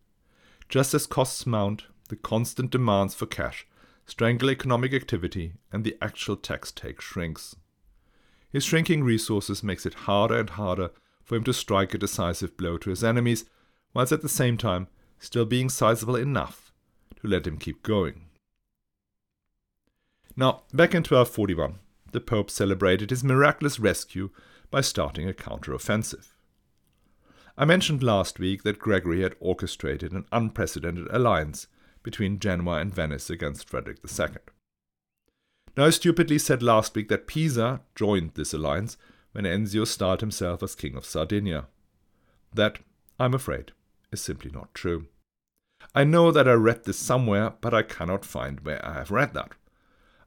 Just 0.67 0.95
as 0.95 1.05
costs 1.05 1.45
mount, 1.45 1.83
the 2.09 2.15
constant 2.15 2.71
demands 2.71 3.13
for 3.13 3.27
cash 3.27 3.67
strangle 4.07 4.49
economic 4.49 4.91
activity 4.91 5.53
and 5.71 5.83
the 5.83 5.97
actual 6.01 6.35
tax 6.35 6.71
take 6.71 6.99
shrinks. 6.99 7.57
His 8.49 8.63
shrinking 8.63 9.03
resources 9.03 9.61
makes 9.61 9.85
it 9.85 10.07
harder 10.09 10.39
and 10.39 10.49
harder 10.49 10.89
for 11.23 11.35
him 11.35 11.43
to 11.43 11.53
strike 11.53 11.93
a 11.93 11.99
decisive 11.99 12.57
blow 12.57 12.79
to 12.79 12.89
his 12.89 13.03
enemies, 13.03 13.45
whilst 13.93 14.11
at 14.11 14.23
the 14.23 14.29
same 14.29 14.57
time 14.57 14.87
still 15.19 15.45
being 15.45 15.69
sizable 15.69 16.15
enough 16.15 16.66
to 17.21 17.27
let 17.27 17.47
him 17.47 17.57
keep 17.57 17.83
going. 17.83 18.25
Now, 20.35 20.63
back 20.71 20.93
in 20.93 20.99
1241, 20.99 21.79
the 22.11 22.21
Pope 22.21 22.49
celebrated 22.49 23.09
his 23.09 23.23
miraculous 23.23 23.79
rescue 23.79 24.29
by 24.69 24.81
starting 24.81 25.27
a 25.27 25.33
counter-offensive. 25.33 26.33
I 27.57 27.65
mentioned 27.65 28.03
last 28.03 28.37
week 28.37 28.61
that 28.63 28.77
Gregory 28.77 29.21
had 29.23 29.35
orchestrated 29.39 30.11
an 30.11 30.25
unprecedented 30.31 31.07
alliance 31.09 31.67
between 32.03 32.39
Genoa 32.39 32.79
and 32.79 32.93
Venice 32.93 33.29
against 33.29 33.67
Frederick 33.67 33.97
II. 34.07 34.27
Now, 35.75 35.85
I 35.85 35.89
stupidly 35.89 36.37
said 36.37 36.61
last 36.61 36.95
week 36.95 37.09
that 37.09 37.27
Pisa 37.27 37.81
joined 37.95 38.35
this 38.35 38.53
alliance 38.53 38.97
when 39.31 39.45
Enzio 39.45 39.85
styled 39.85 40.21
himself 40.21 40.61
as 40.61 40.75
King 40.75 40.95
of 40.95 41.05
Sardinia. 41.05 41.67
That, 42.53 42.79
I'm 43.19 43.33
afraid, 43.33 43.71
is 44.11 44.21
simply 44.21 44.51
not 44.51 44.73
true. 44.73 45.07
I 45.97 46.03
know 46.03 46.29
that 46.29 46.47
I 46.47 46.53
read 46.53 46.83
this 46.83 46.99
somewhere, 46.99 47.53
but 47.59 47.73
I 47.73 47.81
cannot 47.81 48.23
find 48.23 48.59
where 48.59 48.85
I 48.85 48.93
have 48.93 49.09
read 49.09 49.33
that. 49.33 49.53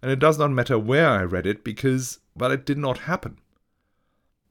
And 0.03 0.11
it 0.11 0.19
does 0.19 0.37
not 0.37 0.51
matter 0.51 0.77
where 0.77 1.09
I 1.09 1.23
read 1.23 1.47
it 1.47 1.63
because, 1.63 2.19
well, 2.35 2.51
it 2.51 2.67
did 2.67 2.77
not 2.77 3.07
happen. 3.07 3.39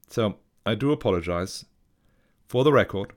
So, 0.08 0.38
I 0.64 0.74
do 0.74 0.92
apologize 0.92 1.66
for 2.48 2.64
the 2.64 2.72
record, 2.72 3.12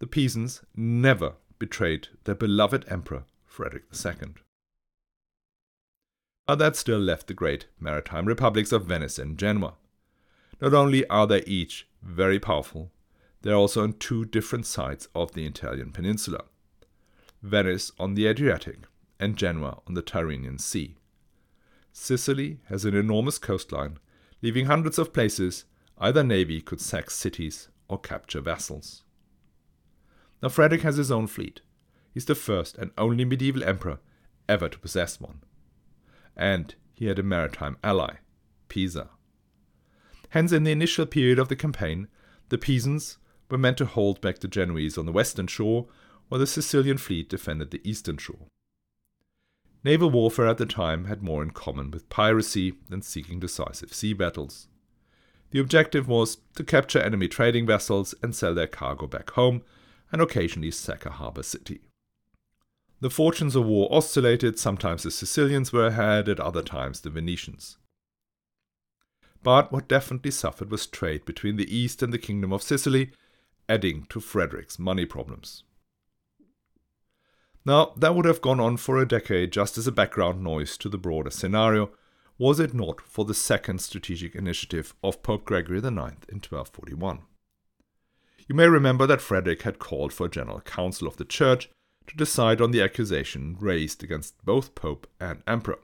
the 0.00 0.08
Pisans 0.08 0.62
never 0.74 1.34
betrayed 1.60 2.08
their 2.24 2.34
beloved 2.34 2.84
emperor 2.88 3.22
Frederick 3.46 3.84
II. 3.94 4.34
But 6.48 6.56
that 6.56 6.74
still 6.74 6.98
left 6.98 7.28
the 7.28 7.34
great 7.34 7.66
maritime 7.78 8.26
republics 8.26 8.72
of 8.72 8.86
Venice 8.86 9.16
and 9.16 9.38
Genoa. 9.38 9.74
Not 10.60 10.74
only 10.74 11.06
are 11.06 11.28
they 11.28 11.44
each 11.44 11.86
very 12.02 12.40
powerful, 12.40 12.90
they 13.42 13.52
are 13.52 13.62
also 13.62 13.84
on 13.84 13.92
two 13.92 14.24
different 14.24 14.66
sides 14.66 15.06
of 15.14 15.34
the 15.34 15.46
Italian 15.46 15.92
peninsula. 15.92 16.42
Venice 17.42 17.92
on 17.98 18.14
the 18.14 18.26
Adriatic 18.26 18.78
and 19.20 19.36
Genoa 19.36 19.80
on 19.86 19.94
the 19.94 20.02
Tyrrhenian 20.02 20.60
Sea. 20.60 20.96
Sicily 21.92 22.58
has 22.66 22.84
an 22.84 22.94
enormous 22.94 23.38
coastline, 23.38 23.98
leaving 24.42 24.66
hundreds 24.66 24.98
of 24.98 25.12
places 25.12 25.64
either 25.98 26.22
navy 26.22 26.60
could 26.60 26.80
sack 26.80 27.10
cities 27.10 27.68
or 27.88 27.98
capture 27.98 28.40
vessels. 28.40 29.02
Now, 30.42 30.48
Frederick 30.48 30.82
has 30.82 30.96
his 30.96 31.10
own 31.10 31.26
fleet. 31.26 31.60
He's 32.12 32.26
the 32.26 32.34
first 32.34 32.78
and 32.78 32.90
only 32.96 33.24
medieval 33.24 33.64
emperor 33.64 33.98
ever 34.48 34.68
to 34.68 34.78
possess 34.78 35.20
one. 35.20 35.42
And 36.36 36.74
he 36.94 37.06
had 37.06 37.18
a 37.18 37.24
maritime 37.24 37.76
ally, 37.82 38.16
Pisa. 38.68 39.10
Hence, 40.30 40.52
in 40.52 40.64
the 40.64 40.72
initial 40.72 41.06
period 41.06 41.38
of 41.38 41.48
the 41.48 41.56
campaign, 41.56 42.08
the 42.48 42.58
Pisans 42.58 43.18
were 43.50 43.58
meant 43.58 43.78
to 43.78 43.86
hold 43.86 44.20
back 44.20 44.38
the 44.38 44.48
Genoese 44.48 44.98
on 44.98 45.06
the 45.06 45.12
western 45.12 45.46
shore, 45.46 45.86
while 46.28 46.38
the 46.38 46.46
Sicilian 46.46 46.98
fleet 46.98 47.28
defended 47.28 47.70
the 47.70 47.80
eastern 47.88 48.18
shore. 48.18 48.46
Naval 49.84 50.10
warfare 50.10 50.46
at 50.48 50.58
the 50.58 50.66
time 50.66 51.04
had 51.04 51.22
more 51.22 51.42
in 51.42 51.50
common 51.50 51.90
with 51.90 52.08
piracy 52.08 52.74
than 52.88 53.00
seeking 53.00 53.38
decisive 53.38 53.94
sea 53.94 54.12
battles. 54.12 54.68
The 55.50 55.60
objective 55.60 56.08
was 56.08 56.38
to 56.56 56.64
capture 56.64 56.98
enemy 56.98 57.28
trading 57.28 57.66
vessels 57.66 58.14
and 58.22 58.34
sell 58.34 58.54
their 58.54 58.66
cargo 58.66 59.06
back 59.06 59.30
home, 59.30 59.62
and 60.10 60.20
occasionally 60.20 60.70
sack 60.70 61.06
a 61.06 61.10
harbor 61.10 61.42
city. 61.42 61.80
The 63.00 63.10
fortunes 63.10 63.54
of 63.54 63.66
war 63.66 63.88
oscillated, 63.92 64.58
sometimes 64.58 65.04
the 65.04 65.10
Sicilians 65.10 65.72
were 65.72 65.86
ahead, 65.86 66.28
at 66.28 66.40
other 66.40 66.62
times 66.62 67.00
the 67.00 67.10
Venetians. 67.10 67.76
But 69.42 69.70
what 69.70 69.88
definitely 69.88 70.32
suffered 70.32 70.70
was 70.70 70.86
trade 70.86 71.24
between 71.24 71.56
the 71.56 71.74
East 71.74 72.02
and 72.02 72.12
the 72.12 72.18
Kingdom 72.18 72.52
of 72.52 72.62
Sicily, 72.62 73.12
adding 73.68 74.06
to 74.08 74.20
Frederick's 74.20 74.78
money 74.78 75.06
problems. 75.06 75.62
Now, 77.68 77.92
that 77.98 78.14
would 78.14 78.24
have 78.24 78.40
gone 78.40 78.60
on 78.60 78.78
for 78.78 78.96
a 78.96 79.06
decade 79.06 79.52
just 79.52 79.76
as 79.76 79.86
a 79.86 79.92
background 79.92 80.42
noise 80.42 80.78
to 80.78 80.88
the 80.88 80.96
broader 80.96 81.28
scenario, 81.28 81.90
was 82.38 82.58
it 82.60 82.72
not 82.72 82.98
for 82.98 83.26
the 83.26 83.34
second 83.34 83.82
strategic 83.82 84.34
initiative 84.34 84.94
of 85.04 85.22
Pope 85.22 85.44
Gregory 85.44 85.76
IX 85.76 85.92
in 86.30 86.40
1241. 86.40 87.18
You 88.46 88.54
may 88.54 88.68
remember 88.68 89.06
that 89.06 89.20
Frederick 89.20 89.64
had 89.64 89.78
called 89.78 90.14
for 90.14 90.24
a 90.24 90.30
general 90.30 90.62
council 90.62 91.06
of 91.06 91.18
the 91.18 91.26
Church 91.26 91.68
to 92.06 92.16
decide 92.16 92.62
on 92.62 92.70
the 92.70 92.80
accusation 92.80 93.54
raised 93.60 94.02
against 94.02 94.42
both 94.46 94.74
Pope 94.74 95.06
and 95.20 95.42
Emperor. 95.46 95.80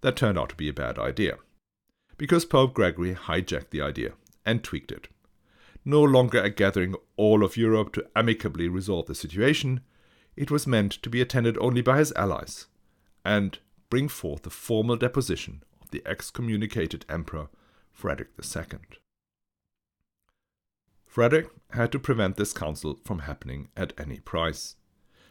That 0.00 0.16
turned 0.16 0.38
out 0.38 0.48
to 0.48 0.54
be 0.54 0.70
a 0.70 0.72
bad 0.72 0.98
idea, 0.98 1.36
because 2.16 2.46
Pope 2.46 2.72
Gregory 2.72 3.14
hijacked 3.14 3.68
the 3.68 3.82
idea 3.82 4.14
and 4.46 4.64
tweaked 4.64 4.92
it. 4.92 5.08
No 5.84 6.02
longer 6.02 6.40
a 6.40 6.48
gathering 6.48 6.94
all 7.18 7.44
of 7.44 7.58
Europe 7.58 7.92
to 7.92 8.06
amicably 8.16 8.66
resolve 8.66 9.04
the 9.04 9.14
situation, 9.14 9.82
it 10.36 10.50
was 10.50 10.66
meant 10.66 10.92
to 10.92 11.10
be 11.10 11.20
attended 11.20 11.56
only 11.58 11.82
by 11.82 11.98
his 11.98 12.12
allies, 12.12 12.66
and 13.24 13.58
bring 13.90 14.08
forth 14.08 14.42
the 14.42 14.50
formal 14.50 14.96
deposition 14.96 15.62
of 15.80 15.90
the 15.90 16.02
excommunicated 16.06 17.04
Emperor 17.08 17.48
Frederick 17.92 18.30
II. 18.38 18.78
Frederick 21.06 21.48
had 21.70 21.92
to 21.92 21.98
prevent 21.98 22.36
this 22.36 22.52
council 22.52 22.98
from 23.04 23.20
happening 23.20 23.68
at 23.76 23.92
any 23.98 24.18
price, 24.18 24.74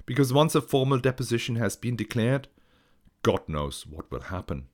because 0.05 0.31
once 0.31 0.55
a 0.55 0.61
formal 0.61 0.97
deposition 0.97 1.57
has 1.57 1.75
been 1.75 1.95
declared, 1.95 2.47
God 3.21 3.41
knows 3.47 3.85
what 3.85 4.09
will 4.09 4.21
happen. 4.21 4.67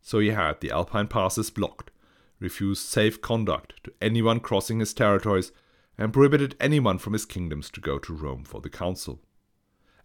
So 0.00 0.18
he 0.18 0.30
had 0.30 0.60
the 0.60 0.70
Alpine 0.70 1.08
passes 1.08 1.50
blocked, 1.50 1.90
refused 2.38 2.84
safe 2.84 3.20
conduct 3.20 3.82
to 3.84 3.92
anyone 4.00 4.40
crossing 4.40 4.80
his 4.80 4.92
territories, 4.92 5.52
and 5.98 6.12
prohibited 6.12 6.56
anyone 6.60 6.98
from 6.98 7.12
his 7.12 7.24
kingdoms 7.24 7.70
to 7.70 7.80
go 7.80 7.98
to 7.98 8.14
Rome 8.14 8.44
for 8.44 8.60
the 8.60 8.70
council. 8.70 9.20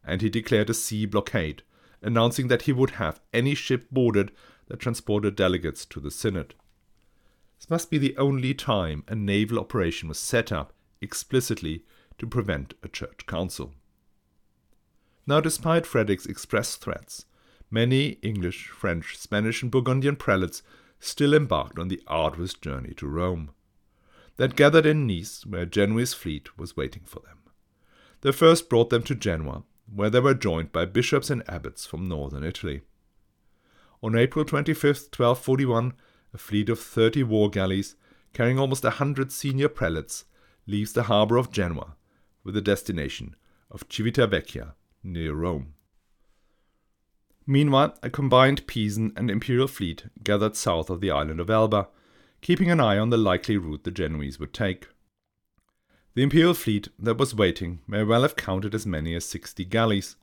And 0.03 0.21
he 0.21 0.29
declared 0.29 0.69
a 0.69 0.73
sea 0.73 1.05
blockade 1.05 1.63
announcing 2.01 2.47
that 2.47 2.63
he 2.63 2.73
would 2.73 2.91
have 2.91 3.21
any 3.33 3.53
ship 3.53 3.87
boarded 3.91 4.31
that 4.67 4.79
transported 4.79 5.35
delegates 5.35 5.85
to 5.85 5.99
the 5.99 6.11
Synod. 6.11 6.55
This 7.59 7.69
must 7.69 7.91
be 7.91 7.97
the 7.97 8.17
only 8.17 8.53
time 8.53 9.03
a 9.07 9.15
naval 9.15 9.59
operation 9.59 10.07
was 10.09 10.17
set 10.17 10.51
up 10.51 10.73
explicitly 11.01 11.83
to 12.17 12.25
prevent 12.25 12.73
a 12.81 12.87
church 12.87 13.25
council. 13.27 13.73
Now, 15.27 15.39
despite 15.39 15.85
Frederick's 15.85 16.25
express 16.25 16.75
threats, 16.75 17.25
many 17.69 18.17
English, 18.23 18.67
French, 18.67 19.17
Spanish, 19.17 19.61
and 19.61 19.71
Burgundian 19.71 20.15
prelates 20.15 20.63
still 20.99 21.33
embarked 21.33 21.77
on 21.77 21.87
the 21.87 22.01
arduous 22.07 22.53
journey 22.53 22.93
to 22.95 23.07
Rome. 23.07 23.51
Had 24.41 24.55
gathered 24.55 24.87
in 24.87 25.05
Nice, 25.05 25.45
where 25.45 25.67
Genoese 25.67 26.15
fleet 26.15 26.57
was 26.57 26.75
waiting 26.75 27.03
for 27.05 27.19
them. 27.19 27.37
The 28.21 28.33
first 28.33 28.69
brought 28.69 28.89
them 28.89 29.03
to 29.03 29.13
Genoa, 29.13 29.61
where 29.93 30.09
they 30.09 30.19
were 30.19 30.33
joined 30.33 30.71
by 30.71 30.85
bishops 30.85 31.29
and 31.29 31.47
abbots 31.47 31.85
from 31.85 32.07
northern 32.07 32.43
Italy. 32.43 32.81
On 34.01 34.15
April 34.15 34.43
25, 34.43 34.83
1241, 34.83 35.93
a 36.33 36.37
fleet 36.39 36.69
of 36.69 36.79
30 36.79 37.21
war 37.21 37.51
galleys, 37.51 37.95
carrying 38.33 38.57
almost 38.57 38.83
a 38.83 38.89
hundred 38.89 39.31
senior 39.31 39.69
prelates, 39.69 40.25
leaves 40.65 40.93
the 40.93 41.03
harbour 41.03 41.37
of 41.37 41.51
Genoa 41.51 41.95
with 42.43 42.55
the 42.55 42.61
destination 42.61 43.35
of 43.69 43.87
Civitavecchia 43.89 44.73
near 45.03 45.35
Rome. 45.35 45.75
Meanwhile, 47.45 47.95
a 48.01 48.09
combined 48.09 48.65
Pisan 48.65 49.13
and 49.15 49.29
imperial 49.29 49.67
fleet 49.67 50.05
gathered 50.23 50.55
south 50.55 50.89
of 50.89 50.99
the 50.99 51.11
island 51.11 51.39
of 51.39 51.51
Elba, 51.51 51.89
keeping 52.41 52.71
an 52.71 52.79
eye 52.79 52.97
on 52.97 53.11
the 53.11 53.17
likely 53.17 53.55
route 53.55 53.83
the 53.83 53.91
Genoese 53.91 54.39
would 54.39 54.53
take. 54.53 54.87
The 56.15 56.23
imperial 56.23 56.53
fleet 56.53 56.89
that 56.99 57.17
was 57.17 57.35
waiting 57.35 57.79
may 57.87 58.03
well 58.03 58.23
have 58.23 58.35
counted 58.35 58.75
as 58.75 58.85
many 58.85 59.15
as 59.15 59.25
sixty 59.25 59.63
galleys, 59.63 60.15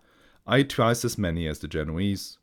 i.e., 0.46 0.64
twice 0.64 1.04
as 1.04 1.16
many 1.16 1.46
as 1.46 1.61
the 1.61 1.68
Genoese. 1.68 2.38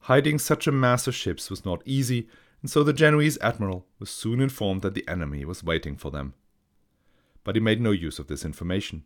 Hiding 0.00 0.38
such 0.38 0.66
a 0.66 0.72
mass 0.72 1.06
of 1.06 1.14
ships 1.14 1.48
was 1.48 1.64
not 1.64 1.82
easy, 1.84 2.28
and 2.60 2.70
so 2.70 2.82
the 2.82 2.92
Genoese 2.92 3.38
admiral 3.40 3.86
was 3.98 4.10
soon 4.10 4.40
informed 4.40 4.82
that 4.82 4.94
the 4.94 5.06
enemy 5.08 5.44
was 5.44 5.62
waiting 5.62 5.96
for 5.96 6.10
them. 6.10 6.34
But 7.44 7.56
he 7.56 7.60
made 7.60 7.80
no 7.80 7.92
use 7.92 8.18
of 8.18 8.26
this 8.26 8.44
information. 8.44 9.04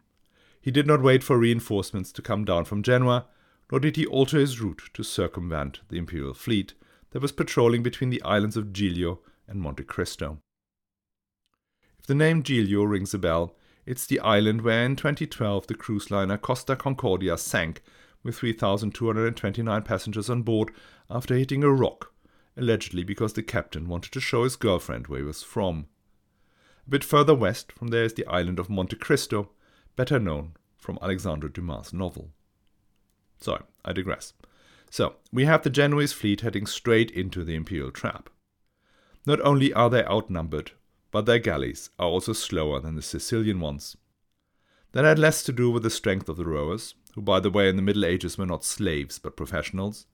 He 0.61 0.71
did 0.71 0.87
not 0.87 1.03
wait 1.03 1.23
for 1.23 1.39
reinforcements 1.39 2.13
to 2.13 2.23
come 2.23 2.45
down 2.45 2.65
from 2.65 2.83
Genoa, 2.83 3.27
nor 3.71 3.79
did 3.79 3.97
he 3.97 4.07
alter 4.07 4.39
his 4.39 4.61
route 4.61 4.91
to 4.95 5.03
circumvent 5.03 5.81
the 5.89 5.99
imperial 5.99 6.35
fleet 6.35 6.75
that 7.11 7.23
was 7.23 7.33
patrolling 7.33 7.83
between 7.83 8.11
the 8.11 8.23
islands 8.23 8.57
of 8.57 8.73
Giglio 8.73 9.21
and 9.53 9.61
Monte 9.61 9.85
Cristo. 9.85 10.39
If 12.01 12.07
the 12.07 12.15
name 12.15 12.43
Giglio 12.43 12.83
rings 12.83 13.15
a 13.15 13.19
bell, 13.19 13.55
it's 13.87 14.07
the 14.07 14.21
island 14.21 14.63
where 14.63 14.85
in 14.85 14.97
2012 14.97 15.67
the 15.67 15.75
cruise 15.75 16.11
liner 16.11 16.39
Costa 16.39 16.75
Concordia 16.75 17.37
sank 17.39 17.83
with 18.23 18.37
3,229 18.37 19.83
passengers 19.83 20.31
on 20.31 20.43
board 20.43 20.73
after 21.11 21.37
hitting 21.37 21.63
a 21.63 21.71
rock, 21.71 22.13
allegedly 22.57 23.05
because 23.05 23.35
the 23.35 23.43
captain 23.43 23.89
wanted 23.89 24.13
to 24.13 24.21
show 24.21 24.45
his 24.45 24.57
girlfriend 24.57 25.07
where 25.07 25.21
he 25.21 25.25
was 25.25 25.43
from. 25.43 25.87
A 26.87 26.91
bit 26.91 27.05
further 27.05 27.35
west 27.35 27.73
from 27.73 27.89
there 27.89 28.05
is 28.05 28.15
the 28.15 28.27
island 28.27 28.59
of 28.59 28.71
Monte 28.71 28.97
Cristo, 28.97 29.51
better 29.95 30.19
known 30.19 30.55
from 30.77 30.99
Alexandre 31.03 31.49
Dumas' 31.49 31.93
novel. 31.93 32.31
Sorry, 33.41 33.63
I 33.85 33.93
digress. 33.93 34.33
So, 34.91 35.17
we 35.33 35.45
have 35.45 35.63
the 35.63 35.71
Genoese 35.71 36.13
fleet 36.13 36.43
heading 36.43 36.67
straight 36.67 37.11
into 37.11 37.45
the 37.45 37.55
Imperial 37.55 37.91
trap. 37.91 38.29
Not 39.25 39.41
only 39.43 39.73
are 39.73 39.89
they 39.89 40.05
outnumbered, 40.05 40.73
but 41.11 41.27
their 41.27 41.39
galleys 41.39 41.91
are 41.99 42.09
also 42.09 42.33
slower 42.33 42.81
than 42.81 42.97
the 42.97 43.03
Sicilian 43.03 43.61
ones. 43.61 43.97
That 44.93 45.05
had 45.05 45.19
less 45.19 45.43
to 45.45 45.53
do 45.53 45.71
with 45.71 45.85
the 45.85 45.91
strength 45.91 46.29
of 46.29 46.37
the 46.37 46.45
rowers, 46.45 46.95
who, 47.15 47.23
by 47.23 47.41
the 47.41 47.51
way, 47.51 47.69
in 47.69 47.77
the 47.77 47.83
Middle 47.83 48.05
Ages 48.05 48.37
were 48.37 48.47
not 48.47 48.65
slaves 48.65 49.19
but 49.19 49.37
professionals. 49.37 50.07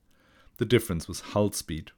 The 0.59 0.65
difference 0.65 1.09
was 1.09 1.21
hull 1.21 1.53
speed. 1.53 1.93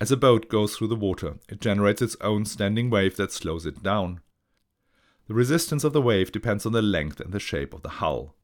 As 0.00 0.10
a 0.10 0.16
boat 0.16 0.48
goes 0.48 0.76
through 0.76 0.88
the 0.88 0.96
water, 0.96 1.36
it 1.48 1.60
generates 1.60 2.02
its 2.02 2.16
own 2.20 2.44
standing 2.44 2.90
wave 2.90 3.16
that 3.16 3.32
slows 3.32 3.64
it 3.64 3.82
down. 3.82 4.20
The 5.26 5.34
resistance 5.34 5.84
of 5.84 5.92
the 5.92 6.02
wave 6.02 6.32
depends 6.32 6.66
on 6.66 6.72
the 6.72 6.82
length 6.82 7.20
and 7.20 7.32
the 7.32 7.40
shape 7.40 7.72
of 7.72 7.82
the 7.82 7.88
hull. 7.88 8.34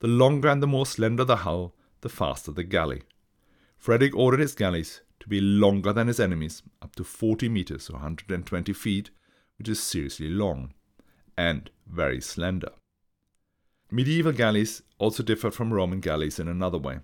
The 0.00 0.08
longer 0.08 0.48
and 0.48 0.62
the 0.62 0.66
more 0.66 0.86
slender 0.86 1.24
the 1.24 1.36
hull, 1.36 1.74
the 2.00 2.08
faster 2.08 2.50
the 2.50 2.64
galley. 2.64 3.02
Frederick 3.76 4.16
ordered 4.16 4.40
his 4.40 4.54
galleys 4.54 5.02
to 5.24 5.28
be 5.30 5.40
longer 5.40 5.90
than 5.90 6.06
his 6.06 6.20
enemies, 6.20 6.62
up 6.82 6.94
to 6.94 7.02
40 7.02 7.48
meters 7.48 7.88
or 7.88 7.94
120 7.94 8.74
feet, 8.74 9.08
which 9.56 9.70
is 9.70 9.82
seriously 9.82 10.28
long, 10.28 10.74
and 11.34 11.70
very 11.86 12.20
slender. 12.20 12.68
Medieval 13.90 14.32
galleys 14.32 14.82
also 14.98 15.22
differed 15.22 15.54
from 15.54 15.72
Roman 15.72 16.00
galleys 16.00 16.38
in 16.38 16.46
another 16.46 16.76
way. 16.76 16.98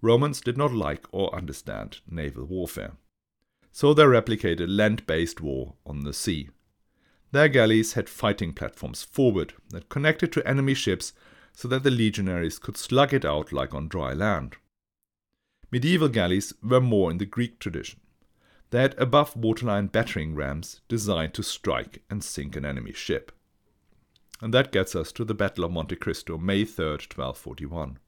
Romans 0.00 0.40
did 0.40 0.56
not 0.56 0.72
like 0.72 1.04
or 1.12 1.34
understand 1.34 1.98
naval 2.08 2.46
warfare, 2.46 2.92
so 3.70 3.92
they 3.92 4.04
replicated 4.04 4.74
land 4.74 5.06
based 5.06 5.42
war 5.42 5.74
on 5.84 6.04
the 6.04 6.14
sea. 6.14 6.48
Their 7.32 7.48
galleys 7.50 7.92
had 7.92 8.08
fighting 8.08 8.54
platforms 8.54 9.02
forward 9.02 9.52
that 9.68 9.90
connected 9.90 10.32
to 10.32 10.48
enemy 10.48 10.72
ships 10.72 11.12
so 11.52 11.68
that 11.68 11.82
the 11.82 11.90
legionaries 11.90 12.58
could 12.58 12.78
slug 12.78 13.12
it 13.12 13.26
out 13.26 13.52
like 13.52 13.74
on 13.74 13.88
dry 13.88 14.14
land. 14.14 14.56
Medieval 15.70 16.08
galleys 16.08 16.52
were 16.62 16.80
more 16.80 17.10
in 17.10 17.18
the 17.18 17.26
Greek 17.26 17.58
tradition. 17.58 18.00
They 18.70 18.82
had 18.82 18.94
above 18.98 19.36
waterline 19.36 19.86
battering 19.86 20.34
rams 20.34 20.80
designed 20.88 21.34
to 21.34 21.42
strike 21.42 22.02
and 22.10 22.22
sink 22.22 22.56
an 22.56 22.64
enemy 22.64 22.92
ship. 22.92 23.32
And 24.40 24.52
that 24.52 24.72
gets 24.72 24.94
us 24.94 25.12
to 25.12 25.24
the 25.24 25.34
Battle 25.34 25.64
of 25.64 25.72
Monte 25.72 25.96
Cristo, 25.96 26.36
May 26.36 26.64
3, 26.64 26.84
1241. 26.84 27.98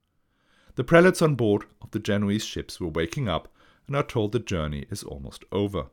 The 0.75 0.85
prelates 0.85 1.23
on 1.23 1.35
board 1.35 1.65
of 1.81 1.91
the 1.91 1.99
Genoese 1.99 2.45
ships 2.45 2.79
were 2.79 2.89
waking 2.89 3.29
up 3.29 3.49
and 3.87 3.97
are 3.97 4.03
told 4.03 4.33
the 4.33 4.39
journey 4.39 4.87
is 4.91 5.03
almost 5.03 5.45
over. 5.51 5.87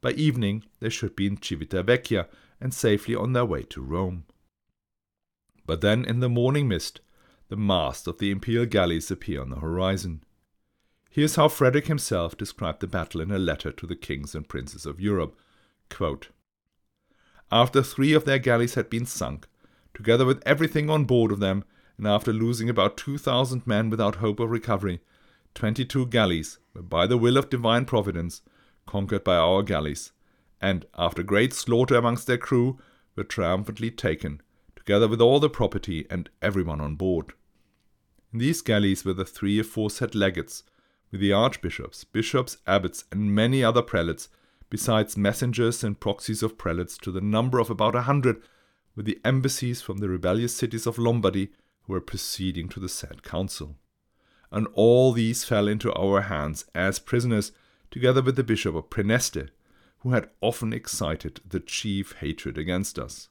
By 0.00 0.12
evening, 0.12 0.64
they 0.80 0.88
should 0.88 1.16
be 1.16 1.26
in 1.26 1.38
Civitavecchia 1.38 2.26
and 2.60 2.72
safely 2.72 3.14
on 3.14 3.32
their 3.32 3.44
way 3.44 3.64
to 3.64 3.82
Rome. 3.82 4.24
But 5.66 5.80
then, 5.80 6.04
in 6.04 6.20
the 6.20 6.28
morning 6.28 6.68
mist, 6.68 7.00
the 7.48 7.56
masts 7.56 8.06
of 8.06 8.18
the 8.18 8.30
imperial 8.30 8.66
galleys 8.66 9.10
appear 9.10 9.42
on 9.42 9.50
the 9.50 9.56
horizon. 9.56 10.22
Here's 11.08 11.36
how 11.36 11.48
Frederick 11.48 11.86
himself 11.86 12.36
described 12.36 12.80
the 12.80 12.86
battle 12.86 13.20
in 13.20 13.30
a 13.30 13.38
letter 13.38 13.72
to 13.72 13.86
the 13.86 13.96
kings 13.96 14.34
and 14.34 14.48
princes 14.48 14.86
of 14.86 15.00
Europe. 15.00 15.38
Quote, 15.90 16.28
after 17.50 17.82
three 17.82 18.12
of 18.12 18.24
their 18.24 18.38
galleys 18.38 18.74
had 18.74 18.90
been 18.90 19.06
sunk, 19.06 19.48
together 19.94 20.26
with 20.26 20.42
everything 20.44 20.90
on 20.90 21.06
board 21.06 21.32
of 21.32 21.40
them, 21.40 21.64
and 21.96 22.06
after 22.06 22.32
losing 22.32 22.68
about 22.68 22.98
2,000 22.98 23.66
men 23.66 23.88
without 23.88 24.16
hope 24.16 24.38
of 24.38 24.50
recovery, 24.50 25.00
22 25.54 26.06
galleys 26.06 26.58
were 26.74 26.82
by 26.82 27.06
the 27.06 27.16
will 27.16 27.38
of 27.38 27.48
divine 27.48 27.86
providence 27.86 28.42
conquered 28.86 29.24
by 29.24 29.36
our 29.36 29.62
galleys, 29.62 30.12
and 30.60 30.86
after 30.96 31.22
great 31.22 31.52
slaughter 31.52 31.94
amongst 31.96 32.26
their 32.26 32.38
crew, 32.38 32.78
were 33.16 33.24
triumphantly 33.24 33.90
taken, 33.90 34.40
together 34.76 35.06
with 35.06 35.20
all 35.20 35.40
the 35.40 35.50
property 35.50 36.06
and 36.10 36.30
everyone 36.40 36.80
on 36.80 36.96
board. 36.96 37.32
In 38.32 38.38
these 38.38 38.62
galleys 38.62 39.04
were 39.04 39.12
the 39.12 39.24
three 39.24 39.58
aforesaid 39.58 40.14
legates, 40.14 40.62
with 41.10 41.20
the 41.20 41.32
archbishops, 41.32 42.04
bishops, 42.04 42.58
abbots, 42.66 43.04
and 43.10 43.34
many 43.34 43.64
other 43.64 43.82
prelates 43.82 44.28
besides 44.70 45.16
messengers 45.16 45.82
and 45.82 46.00
proxies 46.00 46.42
of 46.42 46.58
prelates 46.58 46.98
to 46.98 47.10
the 47.10 47.20
number 47.20 47.58
of 47.58 47.70
about 47.70 47.94
a 47.94 48.02
hundred, 48.02 48.42
with 48.94 49.06
the 49.06 49.20
embassies 49.24 49.80
from 49.80 49.98
the 49.98 50.08
rebellious 50.08 50.54
cities 50.54 50.86
of 50.86 50.98
Lombardy 50.98 51.50
who 51.82 51.92
were 51.92 52.00
proceeding 52.00 52.68
to 52.68 52.80
the 52.80 52.88
said 52.88 53.22
council. 53.22 53.76
And 54.50 54.66
all 54.74 55.12
these 55.12 55.44
fell 55.44 55.68
into 55.68 55.92
our 55.94 56.22
hands 56.22 56.64
as 56.74 56.98
prisoners, 56.98 57.52
together 57.90 58.22
with 58.22 58.36
the 58.36 58.44
bishop 58.44 58.74
of 58.74 58.90
Praeneste, 58.90 59.48
who 60.00 60.10
had 60.10 60.28
often 60.40 60.72
excited 60.72 61.40
the 61.48 61.60
chief 61.60 62.12
hatred 62.20 62.58
against 62.58 62.98
us. 62.98 63.28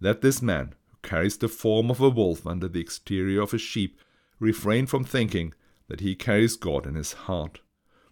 Let 0.00 0.20
this 0.20 0.42
man, 0.42 0.74
who 0.90 0.96
carries 1.02 1.38
the 1.38 1.48
form 1.48 1.90
of 1.90 2.00
a 2.00 2.08
wolf 2.08 2.46
under 2.46 2.68
the 2.68 2.80
exterior 2.80 3.42
of 3.42 3.54
a 3.54 3.58
sheep, 3.58 4.00
refrain 4.38 4.86
from 4.86 5.04
thinking 5.04 5.54
that 5.92 6.00
he 6.00 6.14
carries 6.14 6.56
God 6.56 6.86
in 6.86 6.94
his 6.94 7.12
heart. 7.12 7.60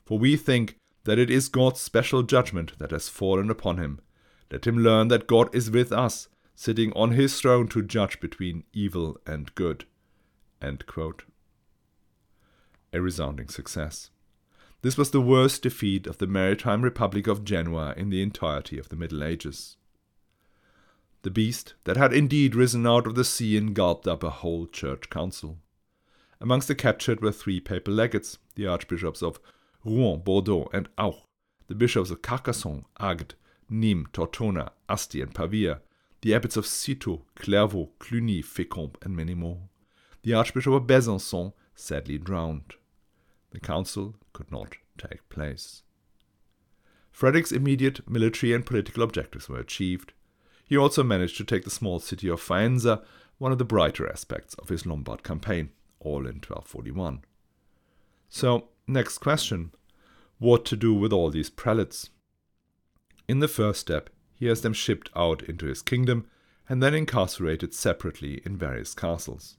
For 0.04 0.18
we 0.18 0.36
think 0.36 0.76
that 1.04 1.18
it 1.18 1.30
is 1.30 1.48
God's 1.48 1.80
special 1.80 2.22
judgment 2.22 2.78
that 2.78 2.90
has 2.90 3.08
fallen 3.08 3.48
upon 3.48 3.78
him. 3.78 4.00
Let 4.52 4.66
him 4.66 4.76
learn 4.76 5.08
that 5.08 5.26
God 5.26 5.48
is 5.54 5.70
with 5.70 5.90
us, 5.90 6.28
sitting 6.54 6.92
on 6.92 7.12
his 7.12 7.40
throne 7.40 7.68
to 7.68 7.80
judge 7.80 8.20
between 8.20 8.64
evil 8.74 9.16
and 9.26 9.54
good. 9.54 9.86
A 12.92 13.00
resounding 13.00 13.48
success. 13.48 14.10
This 14.82 14.98
was 14.98 15.10
the 15.10 15.22
worst 15.22 15.62
defeat 15.62 16.06
of 16.06 16.18
the 16.18 16.26
maritime 16.26 16.82
Republic 16.82 17.26
of 17.26 17.44
Genoa 17.44 17.94
in 17.96 18.10
the 18.10 18.20
entirety 18.22 18.78
of 18.78 18.90
the 18.90 18.96
Middle 18.96 19.24
Ages. 19.24 19.78
The 21.22 21.30
beast 21.30 21.72
that 21.84 21.96
had 21.96 22.12
indeed 22.12 22.54
risen 22.54 22.86
out 22.86 23.06
of 23.06 23.14
the 23.14 23.24
sea 23.24 23.56
and 23.56 23.74
gulped 23.74 24.06
up 24.06 24.22
a 24.22 24.28
whole 24.28 24.66
church 24.66 25.08
council. 25.08 25.60
Amongst 26.40 26.68
the 26.68 26.74
captured 26.74 27.20
were 27.20 27.32
three 27.32 27.60
papal 27.60 27.92
legates, 27.92 28.38
the 28.54 28.66
archbishops 28.66 29.22
of 29.22 29.38
Rouen, 29.84 30.20
Bordeaux, 30.20 30.70
and 30.72 30.88
Auch, 30.96 31.24
the 31.68 31.74
bishops 31.74 32.10
of 32.10 32.22
Carcassonne, 32.22 32.84
Agde, 32.98 33.34
Nîmes, 33.70 34.10
Tortona, 34.12 34.70
Asti, 34.88 35.20
and 35.20 35.34
Pavia, 35.34 35.80
the 36.22 36.34
abbots 36.34 36.56
of 36.56 36.66
Citeaux, 36.66 37.22
Clairvaux, 37.36 37.90
Cluny, 37.98 38.42
Fécamp, 38.42 38.94
and 39.02 39.16
many 39.16 39.34
more. 39.34 39.68
The 40.22 40.34
Archbishop 40.34 40.72
of 40.72 40.82
Besançon 40.84 41.52
sadly 41.74 42.18
drowned. 42.18 42.74
The 43.50 43.60
council 43.60 44.16
could 44.32 44.50
not 44.50 44.76
take 44.98 45.28
place. 45.28 45.82
Frederick's 47.10 47.52
immediate 47.52 48.08
military 48.08 48.52
and 48.52 48.64
political 48.64 49.02
objectives 49.02 49.48
were 49.48 49.58
achieved. 49.58 50.12
He 50.64 50.76
also 50.76 51.02
managed 51.02 51.36
to 51.38 51.44
take 51.44 51.64
the 51.64 51.70
small 51.70 51.98
city 51.98 52.28
of 52.28 52.40
Faenza, 52.40 53.02
one 53.38 53.52
of 53.52 53.58
the 53.58 53.64
brighter 53.64 54.08
aspects 54.10 54.54
of 54.54 54.68
his 54.68 54.86
Lombard 54.86 55.22
campaign, 55.22 55.70
all 56.00 56.26
in 56.26 56.36
1241. 56.36 57.22
So, 58.28 58.68
Next 58.90 59.18
question 59.18 59.70
What 60.40 60.64
to 60.64 60.74
do 60.74 60.92
with 60.92 61.12
all 61.12 61.30
these 61.30 61.48
prelates? 61.48 62.10
In 63.28 63.38
the 63.38 63.46
first 63.46 63.78
step, 63.78 64.10
he 64.34 64.46
has 64.46 64.62
them 64.62 64.72
shipped 64.72 65.10
out 65.14 65.44
into 65.44 65.66
his 65.66 65.80
kingdom 65.80 66.26
and 66.68 66.82
then 66.82 66.92
incarcerated 66.92 67.72
separately 67.72 68.42
in 68.44 68.56
various 68.56 68.92
castles. 68.92 69.58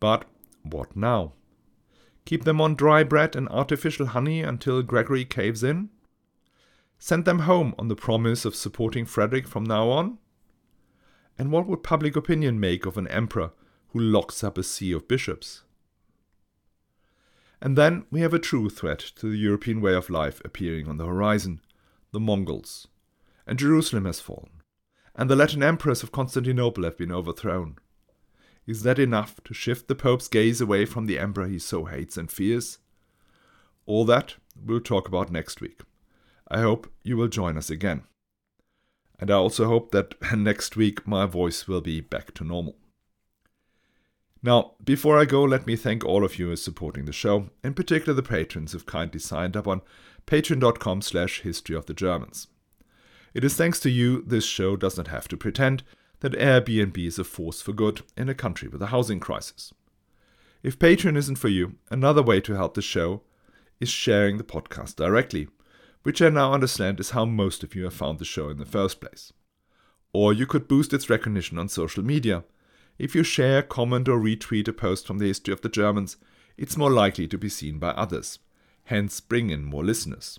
But 0.00 0.26
what 0.62 0.94
now? 0.94 1.32
Keep 2.26 2.44
them 2.44 2.60
on 2.60 2.74
dry 2.74 3.04
bread 3.04 3.34
and 3.34 3.48
artificial 3.48 4.08
honey 4.08 4.42
until 4.42 4.82
Gregory 4.82 5.24
caves 5.24 5.64
in? 5.64 5.88
Send 6.98 7.24
them 7.24 7.40
home 7.40 7.74
on 7.78 7.88
the 7.88 7.96
promise 7.96 8.44
of 8.44 8.54
supporting 8.54 9.06
Frederick 9.06 9.48
from 9.48 9.64
now 9.64 9.88
on? 9.88 10.18
And 11.38 11.50
what 11.50 11.66
would 11.66 11.82
public 11.82 12.16
opinion 12.16 12.60
make 12.60 12.84
of 12.84 12.98
an 12.98 13.08
emperor 13.08 13.52
who 13.92 14.00
locks 14.00 14.42
up 14.44 14.58
a 14.58 14.62
see 14.62 14.92
of 14.92 15.08
bishops? 15.08 15.62
And 17.60 17.76
then 17.76 18.06
we 18.10 18.20
have 18.22 18.32
a 18.32 18.38
true 18.38 18.70
threat 18.70 18.98
to 19.16 19.30
the 19.30 19.36
European 19.36 19.80
way 19.80 19.94
of 19.94 20.08
life 20.08 20.40
appearing 20.44 20.88
on 20.88 20.96
the 20.96 21.06
horizon 21.06 21.60
the 22.12 22.20
Mongols. 22.20 22.88
And 23.46 23.58
Jerusalem 23.58 24.04
has 24.04 24.20
fallen. 24.20 24.62
And 25.14 25.28
the 25.28 25.36
Latin 25.36 25.62
emperors 25.62 26.02
of 26.02 26.12
Constantinople 26.12 26.84
have 26.84 26.96
been 26.96 27.12
overthrown. 27.12 27.76
Is 28.66 28.82
that 28.82 28.98
enough 28.98 29.40
to 29.44 29.54
shift 29.54 29.88
the 29.88 29.94
Pope's 29.94 30.28
gaze 30.28 30.60
away 30.60 30.84
from 30.84 31.06
the 31.06 31.18
emperor 31.18 31.46
he 31.46 31.58
so 31.58 31.84
hates 31.84 32.16
and 32.16 32.30
fears? 32.30 32.78
All 33.86 34.04
that 34.06 34.36
we'll 34.64 34.80
talk 34.80 35.08
about 35.08 35.30
next 35.30 35.60
week. 35.60 35.80
I 36.48 36.60
hope 36.60 36.90
you 37.02 37.16
will 37.16 37.28
join 37.28 37.56
us 37.56 37.70
again. 37.70 38.04
And 39.18 39.30
I 39.30 39.34
also 39.34 39.66
hope 39.66 39.90
that 39.92 40.14
next 40.36 40.76
week 40.76 41.06
my 41.06 41.26
voice 41.26 41.68
will 41.68 41.80
be 41.80 42.00
back 42.00 42.32
to 42.34 42.44
normal. 42.44 42.76
Now, 44.42 44.72
before 44.82 45.18
I 45.18 45.26
go, 45.26 45.42
let 45.42 45.66
me 45.66 45.76
thank 45.76 46.02
all 46.02 46.24
of 46.24 46.38
you 46.38 46.50
are 46.50 46.56
supporting 46.56 47.04
the 47.04 47.12
show, 47.12 47.50
in 47.62 47.74
particular 47.74 48.14
the 48.14 48.22
patrons 48.22 48.72
who've 48.72 48.86
kindly 48.86 49.20
signed 49.20 49.56
up 49.56 49.68
on 49.68 49.82
patreon.com 50.26 51.02
slash 51.02 51.42
history 51.42 51.76
of 51.76 51.86
the 51.86 51.94
Germans. 51.94 52.46
It 53.34 53.44
is 53.44 53.54
thanks 53.54 53.78
to 53.80 53.90
you 53.90 54.22
this 54.22 54.46
show 54.46 54.76
does 54.76 54.96
not 54.96 55.08
have 55.08 55.28
to 55.28 55.36
pretend 55.36 55.82
that 56.20 56.32
Airbnb 56.32 56.96
is 57.06 57.18
a 57.18 57.24
force 57.24 57.60
for 57.60 57.72
good 57.72 58.02
in 58.16 58.28
a 58.28 58.34
country 58.34 58.68
with 58.68 58.80
a 58.80 58.86
housing 58.86 59.20
crisis. 59.20 59.74
If 60.62 60.78
Patreon 60.78 61.16
isn't 61.16 61.36
for 61.36 61.48
you, 61.48 61.76
another 61.90 62.22
way 62.22 62.40
to 62.40 62.54
help 62.54 62.74
the 62.74 62.82
show 62.82 63.22
is 63.78 63.88
sharing 63.88 64.38
the 64.38 64.44
podcast 64.44 64.96
directly, 64.96 65.48
which 66.02 66.22
I 66.22 66.30
now 66.30 66.54
understand 66.54 66.98
is 66.98 67.10
how 67.10 67.26
most 67.26 67.62
of 67.62 67.74
you 67.74 67.84
have 67.84 67.94
found 67.94 68.18
the 68.18 68.24
show 68.24 68.48
in 68.48 68.58
the 68.58 68.64
first 68.64 69.00
place. 69.00 69.32
Or 70.12 70.32
you 70.32 70.46
could 70.46 70.66
boost 70.66 70.94
its 70.94 71.10
recognition 71.10 71.58
on 71.58 71.68
social 71.68 72.02
media– 72.02 72.44
if 73.00 73.14
you 73.14 73.24
share, 73.24 73.62
comment, 73.62 74.08
or 74.10 74.20
retweet 74.20 74.68
a 74.68 74.74
post 74.74 75.06
from 75.06 75.18
the 75.18 75.26
history 75.26 75.54
of 75.54 75.62
the 75.62 75.70
Germans, 75.70 76.18
it's 76.58 76.76
more 76.76 76.90
likely 76.90 77.26
to 77.28 77.38
be 77.38 77.48
seen 77.48 77.78
by 77.78 77.88
others, 77.92 78.38
hence 78.84 79.20
bring 79.20 79.48
in 79.48 79.64
more 79.64 79.82
listeners. 79.82 80.38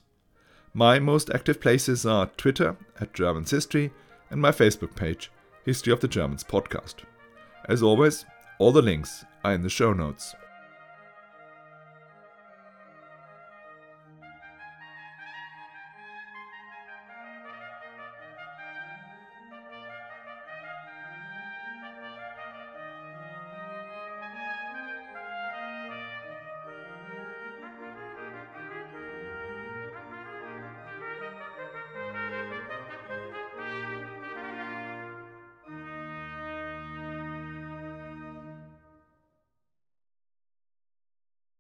My 0.72 1.00
most 1.00 1.32
active 1.32 1.60
places 1.60 2.06
are 2.06 2.28
Twitter 2.38 2.78
at 3.00 3.16
Germans 3.16 3.50
History 3.50 3.92
and 4.30 4.40
my 4.40 4.52
Facebook 4.52 4.96
page, 4.96 5.32
History 5.66 5.92
of 5.92 6.02
the 6.02 6.08
Germans 6.08 6.44
Podcast. 6.44 6.98
As 7.68 7.82
always, 7.82 8.26
all 8.60 8.72
the 8.72 8.84
links 8.84 9.26
are 9.44 9.54
in 9.54 9.64
the 9.64 9.70
show 9.70 9.92
notes. 9.92 10.36